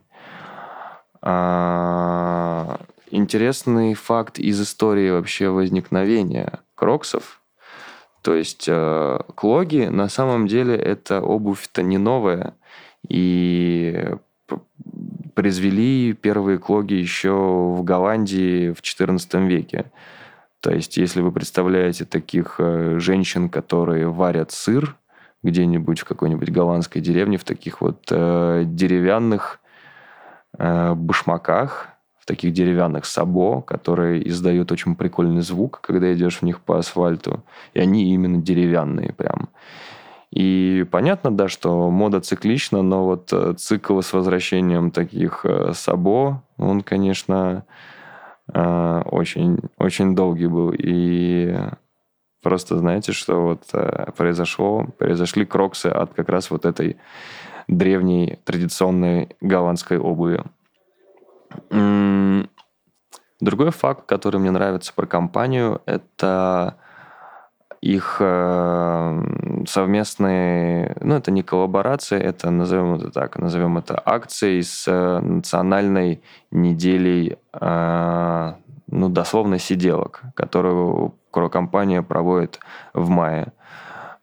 А, 1.22 2.80
интересный 3.12 3.96
факт 3.96 4.40
из 4.40 4.62
истории 4.62 5.12
вообще 5.12 5.50
возникновения 5.50 6.62
кроксов. 6.76 7.42
То 8.22 8.34
есть 8.34 8.64
э, 8.70 9.20
клоги 9.36 9.90
на 9.92 10.08
самом 10.08 10.48
деле 10.48 10.78
это 10.78 11.22
обувь-то 11.22 11.84
не 11.84 11.98
новая. 11.98 12.56
И 13.10 14.10
произвели 15.36 16.14
первые 16.14 16.60
клоги 16.60 16.94
еще 16.94 17.34
в 17.34 17.84
Голландии 17.84 18.72
в 18.72 18.80
XIV 18.80 19.48
веке. 19.48 19.92
То 20.64 20.72
есть, 20.72 20.96
если 20.96 21.20
вы 21.20 21.34
представляете 21.34 22.06
таких 22.06 22.56
э, 22.58 22.98
женщин, 22.98 23.50
которые 23.50 24.08
варят 24.08 24.52
сыр 24.52 24.96
где-нибудь 25.44 26.00
в 26.00 26.06
какой-нибудь 26.06 26.50
голландской 26.52 27.02
деревне, 27.02 27.38
в 27.38 27.44
таких 27.44 27.82
вот 27.82 28.08
э, 28.10 28.64
деревянных 28.66 29.60
э, 30.58 30.94
башмаках, 30.94 31.90
в 32.18 32.26
таких 32.26 32.54
деревянных 32.54 33.04
сабо, 33.04 33.62
которые 33.62 34.26
издают 34.30 34.72
очень 34.72 34.96
прикольный 34.96 35.42
звук, 35.42 35.82
когда 35.82 36.14
идешь 36.14 36.38
в 36.38 36.44
них 36.44 36.62
по 36.62 36.78
асфальту. 36.78 37.44
И 37.74 37.80
они 37.82 38.14
именно 38.14 38.42
деревянные 38.42 39.12
прям. 39.12 39.50
И 40.32 40.86
понятно, 40.90 41.36
да, 41.36 41.50
что 41.50 41.92
мода 41.92 42.22
циклична, 42.22 42.82
но 42.82 43.04
вот 43.04 43.34
э, 43.34 43.54
цикл 43.58 44.00
с 44.00 44.14
возвращением 44.14 44.92
таких 44.92 45.44
э, 45.44 45.74
сабо, 45.74 46.42
он, 46.58 46.80
конечно, 46.80 47.66
очень, 48.54 49.58
очень 49.78 50.16
долгий 50.16 50.48
был. 50.48 50.74
И 50.78 51.56
просто 52.42 52.78
знаете, 52.78 53.12
что 53.12 53.42
вот 53.42 53.64
э, 53.74 54.12
произошло? 54.16 54.86
Произошли 54.98 55.46
кроксы 55.46 55.88
от 55.88 56.14
как 56.14 56.30
раз 56.30 56.52
вот 56.52 56.66
этой 56.66 56.98
древней 57.68 58.40
традиционной 58.44 59.30
голландской 59.42 59.98
обуви. 59.98 60.44
Другой 63.40 63.72
факт, 63.72 64.06
который 64.06 64.40
мне 64.40 64.52
нравится 64.52 64.94
про 64.94 65.06
компанию, 65.06 65.82
это 65.86 66.78
их 67.84 68.18
э, 68.22 69.24
совместные, 69.68 70.96
ну, 71.02 71.16
это 71.16 71.32
не 71.32 71.44
коллаборации, 71.44 72.18
это, 72.18 72.50
назовем 72.50 72.94
это 72.96 73.12
так, 73.12 73.38
назовем 73.38 73.78
это 73.78 74.02
акцией 74.06 74.64
с 74.64 74.88
э, 74.88 75.20
национальной 75.20 76.22
неделей, 76.50 77.36
э, 77.54 78.54
ну, 78.88 79.10
дословно, 79.10 79.60
сиделок, 79.60 80.22
которую 80.34 81.16
компания 81.52 82.02
проводит 82.02 82.60
в 82.94 83.10
мае. 83.10 83.52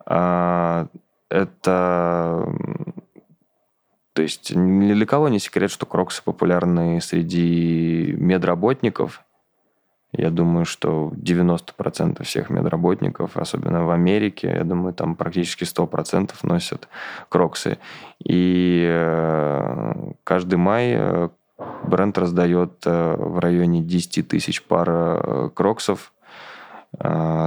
Это 0.07 0.89
то 4.13 4.23
есть 4.23 4.55
ни 4.55 4.93
для 4.93 5.07
кого 5.07 5.29
не 5.29 5.39
секрет, 5.39 5.71
что 5.71 5.87
кроксы 5.87 6.23
популярны 6.23 7.01
среди 7.01 8.15
медработников, 8.17 9.23
я 10.13 10.31
думаю, 10.31 10.65
что 10.65 11.13
90% 11.15 12.25
всех 12.25 12.51
медработников, 12.51 13.37
особенно 13.37 13.85
в 13.85 13.91
Америке, 13.91 14.53
я 14.57 14.65
думаю, 14.65 14.93
там 14.93 15.15
практически 15.15 15.65
100% 15.65 16.33
носят 16.43 16.89
кроксы. 17.29 17.79
И 18.25 18.85
э, 18.89 20.13
каждый 20.25 20.57
май 20.57 20.95
э, 20.97 21.29
бренд 21.85 22.19
раздает 22.19 22.73
э, 22.87 23.15
в 23.17 23.39
районе 23.39 23.83
10 23.83 24.27
тысяч 24.27 24.63
пар 24.63 25.51
кроксов 25.55 26.13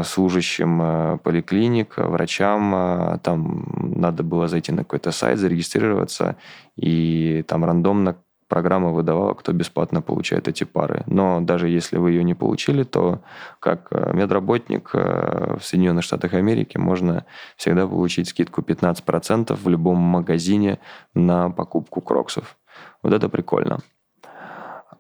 служащим 0.06 1.20
поликлиник, 1.20 1.96
врачам. 1.98 3.20
Там 3.24 3.66
надо 3.98 4.24
было 4.24 4.48
зайти 4.48 4.72
на 4.72 4.84
какой-то 4.84 5.12
сайт, 5.12 5.38
зарегистрироваться, 5.38 6.38
и 6.78 7.44
там 7.46 7.66
рандомно 7.66 8.16
программа 8.54 8.90
выдавала, 8.90 9.34
кто 9.34 9.52
бесплатно 9.52 10.04
получает 10.04 10.48
эти 10.48 10.64
пары. 10.64 11.02
Но 11.08 11.42
даже 11.42 11.70
если 11.70 11.98
вы 11.98 12.12
ее 12.12 12.24
не 12.24 12.36
получили, 12.36 12.84
то 12.84 13.20
как 13.60 13.88
э, 13.90 14.14
медработник 14.14 14.92
э, 14.94 15.58
в 15.60 15.64
Соединенных 15.64 16.04
Штатах 16.04 16.36
Америки 16.36 16.78
можно 16.78 17.26
всегда 17.58 17.88
получить 17.88 18.28
скидку 18.28 18.62
15% 18.62 19.56
в 19.56 19.70
любом 19.70 19.98
магазине 19.98 20.78
на 21.16 21.50
покупку 21.50 22.00
кроксов. 22.02 22.56
Вот 23.02 23.14
это 23.14 23.28
прикольно. 23.28 23.80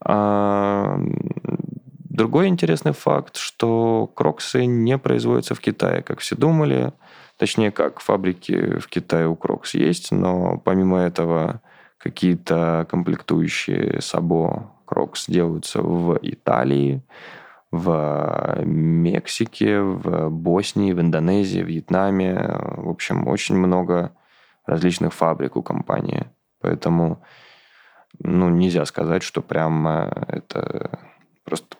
А 0.04 0.98
другой 2.10 2.48
интересный 2.48 2.94
факт, 2.94 3.36
что 3.36 4.10
кроксы 4.16 4.66
не 4.66 4.98
производятся 4.98 5.54
в 5.54 5.60
Китае, 5.60 6.02
как 6.02 6.22
все 6.22 6.36
думали. 6.36 6.92
Точнее, 7.38 7.72
как 7.72 8.00
фабрики 8.00 8.80
в 8.80 8.88
Китае 8.88 9.28
у 9.28 9.36
Crocs 9.36 9.76
есть, 9.76 10.12
но 10.12 10.58
помимо 10.58 10.98
этого 10.98 11.62
какие-то 12.04 12.86
комплектующие 12.90 14.02
сабо 14.02 14.74
Crocs 14.86 15.26
делаются 15.28 15.82
в 15.82 16.20
Италии, 16.22 17.02
в 17.72 18.62
Мексике, 18.66 19.80
в 19.80 20.30
Боснии, 20.30 20.92
в 20.92 21.00
Индонезии, 21.00 21.64
в 21.64 21.68
Вьетнаме. 21.68 22.36
В 22.60 22.90
общем, 22.90 23.28
очень 23.28 23.56
много 23.56 24.12
различных 24.66 25.14
фабрик 25.14 25.56
у 25.56 25.64
компании. 25.64 26.28
Поэтому 26.60 27.24
ну, 28.20 28.50
нельзя 28.50 28.86
сказать, 28.86 29.24
что 29.24 29.42
прям 29.42 29.88
это 29.88 31.00
просто, 31.46 31.78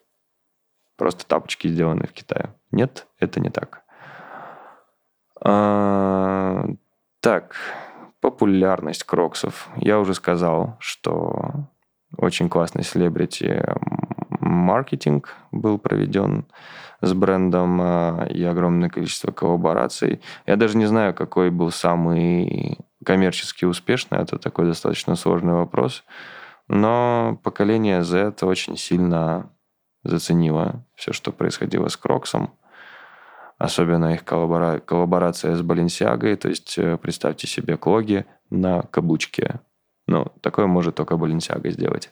просто 0.96 1.28
тапочки 1.28 1.68
сделаны 1.68 2.08
в 2.08 2.14
Китае. 2.14 2.56
Нет, 2.72 3.08
это 3.20 3.42
не 3.42 3.50
так. 3.50 3.84
А, 5.42 6.66
так, 7.20 7.56
популярность 8.24 9.04
кроксов. 9.04 9.68
Я 9.76 10.00
уже 10.00 10.14
сказал, 10.14 10.78
что 10.80 11.68
очень 12.16 12.48
классный 12.48 12.86
селебрити 12.86 13.62
маркетинг 14.40 15.36
был 15.52 15.78
проведен 15.78 16.46
с 17.02 17.12
брендом 17.14 17.82
а, 17.82 18.26
и 18.30 18.42
огромное 18.44 18.90
количество 18.90 19.34
коллабораций. 19.34 20.22
Я 20.46 20.56
даже 20.56 20.78
не 20.78 20.86
знаю, 20.86 21.14
какой 21.14 21.52
был 21.52 21.70
самый 21.70 22.80
коммерчески 23.04 23.66
успешный. 23.66 24.20
Это 24.20 24.38
такой 24.38 24.68
достаточно 24.68 25.16
сложный 25.16 25.56
вопрос. 25.56 26.06
Но 26.70 27.38
поколение 27.44 28.04
Z 28.04 28.36
очень 28.44 28.78
сильно 28.78 29.50
заценило 30.06 30.86
все, 30.96 31.12
что 31.12 31.34
происходило 31.34 31.90
с 31.90 31.98
Кроксом. 31.98 32.54
Особенно 33.64 34.14
их 34.14 34.26
коллабора... 34.26 34.82
коллаборация 34.82 35.56
с 35.56 35.62
Баленсиагой. 35.62 36.36
То 36.36 36.50
есть 36.50 36.78
э, 36.78 36.98
представьте 36.98 37.48
себе 37.48 37.78
клоги 37.78 38.26
на 38.50 38.82
каблучке. 38.82 39.62
Ну, 40.06 40.28
такое 40.42 40.68
может 40.68 40.96
только 40.96 41.16
Баленсиага 41.16 41.72
сделать. 41.72 42.12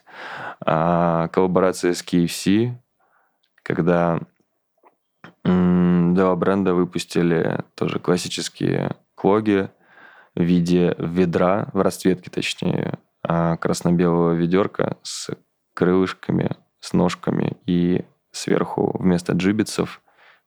А 0.64 1.28
коллаборация 1.28 1.92
с 1.92 2.02
KFC, 2.02 2.72
когда 3.62 4.18
два 5.44 6.34
бренда 6.36 6.72
выпустили 6.72 7.58
тоже 7.74 7.98
классические 7.98 8.96
клоги 9.14 9.68
в 10.34 10.40
виде 10.40 10.94
ведра, 10.98 11.68
в 11.74 11.82
расцветке 11.82 12.30
точнее, 12.30 12.98
а 13.22 13.58
красно-белого 13.58 14.32
ведерка 14.32 14.96
с 15.02 15.28
крылышками, 15.74 16.56
с 16.80 16.94
ножками 16.94 17.58
и 17.66 18.06
сверху 18.30 18.96
вместо 18.98 19.34
джибицев 19.34 20.00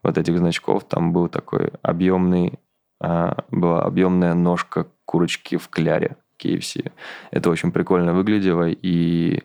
вот 0.06 0.18
этих 0.18 0.38
значков 0.38 0.84
там 0.86 1.14
был 1.14 1.28
такой 1.28 1.72
объемный, 1.82 2.60
а, 3.02 3.44
была 3.50 3.84
объемная 3.84 4.34
ножка 4.34 4.88
курочки 5.06 5.58
в 5.58 5.70
кляре 5.70 6.18
KFC. 6.42 6.92
Это 7.32 7.50
очень 7.50 7.72
прикольно 7.72 8.14
выглядело, 8.14 8.68
и 8.70 9.42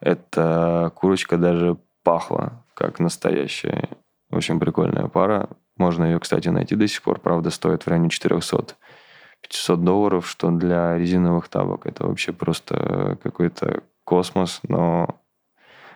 эта 0.00 0.92
курочка 0.94 1.36
даже 1.36 1.76
пахла 2.02 2.64
как 2.74 3.00
настоящая. 3.00 3.88
Очень 4.30 4.60
прикольная 4.60 5.08
пара. 5.08 5.48
Можно 5.76 6.04
ее, 6.04 6.20
кстати, 6.20 6.48
найти 6.48 6.74
до 6.74 6.86
сих 6.88 7.02
пор. 7.02 7.20
Правда, 7.20 7.50
стоит 7.50 7.84
в 7.84 7.88
районе 7.88 8.10
400 8.10 8.74
500 9.42 9.84
долларов, 9.84 10.28
что 10.28 10.50
для 10.50 10.98
резиновых 10.98 11.48
табок 11.48 11.86
это 11.86 12.06
вообще 12.06 12.32
просто 12.32 13.18
какой-то 13.22 13.82
космос, 14.04 14.60
но 14.66 15.20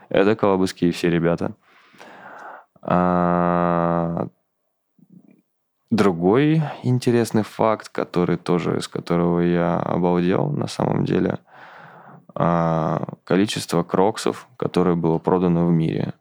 это 0.09 0.37
колобыские 0.37 0.93
все 0.93 1.11
ребята. 1.11 1.55
А... 2.83 4.29
Другой 5.90 6.62
интересный 6.85 7.43
факт, 7.43 7.88
который 7.88 8.37
тоже, 8.37 8.81
с 8.81 8.87
которого 8.87 9.40
я 9.40 9.77
обалдел 9.79 10.49
на 10.51 10.69
самом 10.69 11.05
деле, 11.05 11.38
а... 12.35 13.05
количество 13.25 13.83
кроксов, 13.83 14.49
которое 14.57 14.95
было 14.95 15.19
продано 15.19 15.66
в 15.66 15.71
мире. 15.71 16.14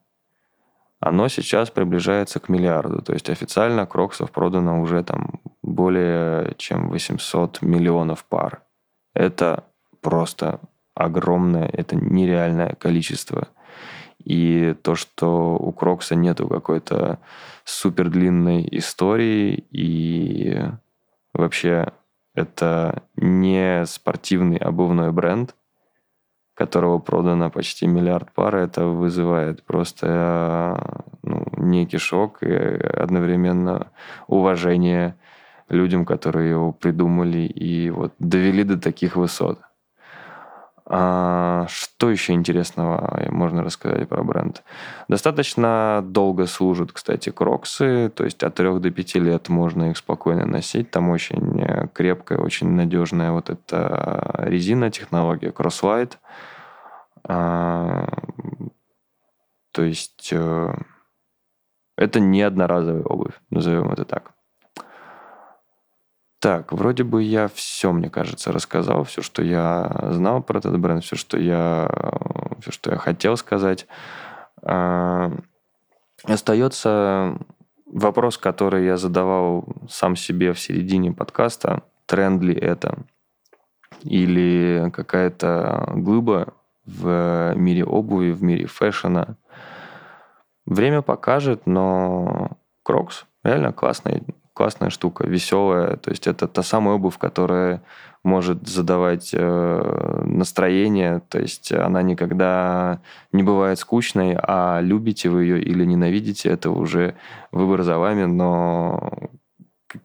Оно 1.00 1.30
сейчас 1.30 1.70
приближается 1.70 2.40
к 2.40 2.50
миллиарду. 2.50 3.02
То 3.02 3.14
есть 3.14 3.30
официально 3.30 3.86
кроксов 3.86 4.32
продано 4.32 4.82
уже 4.82 5.04
там 5.04 5.40
более 5.62 6.56
чем 6.58 6.90
800 6.90 7.62
миллионов 7.62 8.26
пар. 8.26 8.64
Это 9.14 9.64
просто 10.02 10.60
огромное, 10.94 11.68
это 11.68 11.96
нереальное 11.96 12.76
количество. 12.76 13.48
И 14.24 14.76
то, 14.84 14.96
что 14.96 15.56
у 15.56 15.72
Крокса 15.72 16.16
нету 16.16 16.48
какой-то 16.48 17.20
супер 17.64 18.10
длинной 18.10 18.68
истории, 18.72 19.66
и 19.72 20.62
вообще 21.34 21.94
это 22.36 23.04
не 23.16 23.86
спортивный 23.86 24.58
обувной 24.58 25.12
бренд, 25.12 25.56
которого 26.54 27.00
продано 27.00 27.50
почти 27.50 27.88
миллиард 27.88 28.34
пар, 28.34 28.58
это 28.58 28.86
вызывает 28.86 29.64
просто 29.64 31.04
ну, 31.24 31.46
некий 31.56 31.98
шок 31.98 32.44
и 32.44 32.54
одновременно 32.54 33.92
уважение 34.28 35.16
людям, 35.70 36.06
которые 36.06 36.50
его 36.50 36.74
придумали 36.74 37.40
и 37.40 37.90
вот 37.90 38.14
довели 38.20 38.64
до 38.64 38.78
таких 38.78 39.16
высот. 39.16 39.60
А, 40.92 41.68
что 41.70 42.10
еще 42.10 42.34
интересного 42.34 43.28
можно 43.30 43.64
рассказать 43.64 44.10
про 44.10 44.24
бренд? 44.24 44.64
Достаточно 45.08 46.04
долго 46.04 46.48
служат, 46.48 46.92
кстати, 46.92 47.30
кроксы, 47.30 48.10
то 48.10 48.24
есть 48.24 48.42
от 48.44 48.56
3 48.56 48.80
до 48.80 48.90
5 48.90 49.16
лет 49.16 49.50
можно 49.50 49.92
их 49.92 49.98
спокойно 49.98 50.48
носить. 50.48 50.90
Там 50.90 51.12
очень 51.12 51.64
крепкая, 51.94 52.40
очень 52.40 52.72
надежная 52.72 53.32
вот 53.32 53.52
эта 53.52 54.34
резина, 54.48 54.90
технология 54.90 55.52
Crosslight. 55.52 56.14
А, 57.24 58.08
то 59.72 59.84
есть 59.84 60.30
э, 60.32 60.74
это 61.96 62.20
не 62.20 62.42
одноразовая 62.42 63.04
обувь, 63.04 63.40
назовем 63.52 63.92
это 63.92 64.06
так. 64.06 64.32
Так, 66.40 66.72
вроде 66.72 67.04
бы 67.04 67.22
я 67.22 67.50
все, 67.50 67.92
мне 67.92 68.10
кажется, 68.10 68.54
рассказал, 68.54 69.04
все, 69.04 69.22
что 69.22 69.44
я 69.44 69.92
знал 70.12 70.42
про 70.42 70.60
этот 70.60 70.80
бренд, 70.80 71.04
все, 71.04 71.18
что 71.18 71.38
я, 71.38 71.90
все, 72.62 72.72
что 72.72 72.92
я 72.92 72.98
хотел 72.98 73.36
сказать. 73.36 73.88
А, 74.64 75.34
остается 76.24 77.38
вопрос, 77.86 78.38
который 78.38 78.86
я 78.86 78.96
задавал 78.96 79.66
сам 79.90 80.16
себе 80.16 80.54
в 80.54 80.60
середине 80.60 81.12
подкаста. 81.12 81.84
Тренд 82.06 82.42
ли 82.42 82.56
это? 82.56 83.00
Или 84.04 84.90
какая-то 84.94 85.92
глыба 85.96 86.54
в 86.86 87.54
мире 87.56 87.84
обуви, 87.84 88.32
в 88.32 88.42
мире 88.44 88.66
fashion 88.66 89.20
а? 89.20 89.36
Время 90.66 91.02
покажет, 91.02 91.68
но 91.68 92.52
Crocs 92.84 93.26
реально 93.44 93.74
классный 93.74 94.24
классная 94.60 94.90
штука, 94.90 95.26
веселая. 95.26 95.96
То 95.96 96.10
есть 96.12 96.28
это 96.28 96.46
та 96.46 96.64
самая 96.64 96.96
обувь, 96.96 97.18
которая 97.18 97.82
может 98.24 98.68
задавать 98.68 99.30
э, 99.34 100.22
настроение. 100.26 101.22
То 101.30 101.40
есть 101.40 101.72
она 101.72 102.02
никогда 102.02 103.00
не 103.32 103.42
бывает 103.42 103.80
скучной, 103.80 104.36
а 104.38 104.82
любите 104.82 105.30
вы 105.30 105.46
ее 105.46 105.62
или 105.62 105.86
ненавидите, 105.86 106.50
это 106.50 106.72
уже 106.72 107.16
выбор 107.54 107.84
за 107.84 107.98
вами. 107.98 108.26
Но 108.26 109.30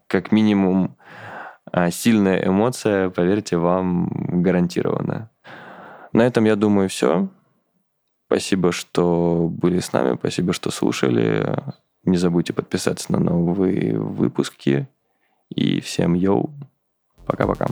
как 0.06 0.30
минимум 0.30 0.96
э, 1.72 1.90
сильная 1.90 2.46
эмоция, 2.46 3.10
поверьте, 3.10 3.56
вам 3.56 4.08
гарантирована. 4.40 5.30
На 6.12 6.22
этом, 6.22 6.44
я 6.44 6.54
думаю, 6.54 6.88
все. 6.88 7.26
Спасибо, 8.26 8.70
что 8.70 9.48
были 9.50 9.80
с 9.80 9.92
нами, 9.92 10.14
спасибо, 10.14 10.52
что 10.52 10.70
слушали. 10.70 11.56
Не 12.04 12.16
забудьте 12.16 12.52
подписаться 12.52 13.12
на 13.12 13.18
новые 13.18 13.98
выпуски. 13.98 14.88
И 15.48 15.80
всем 15.80 16.14
йоу. 16.14 16.50
Пока-пока. 17.26 17.66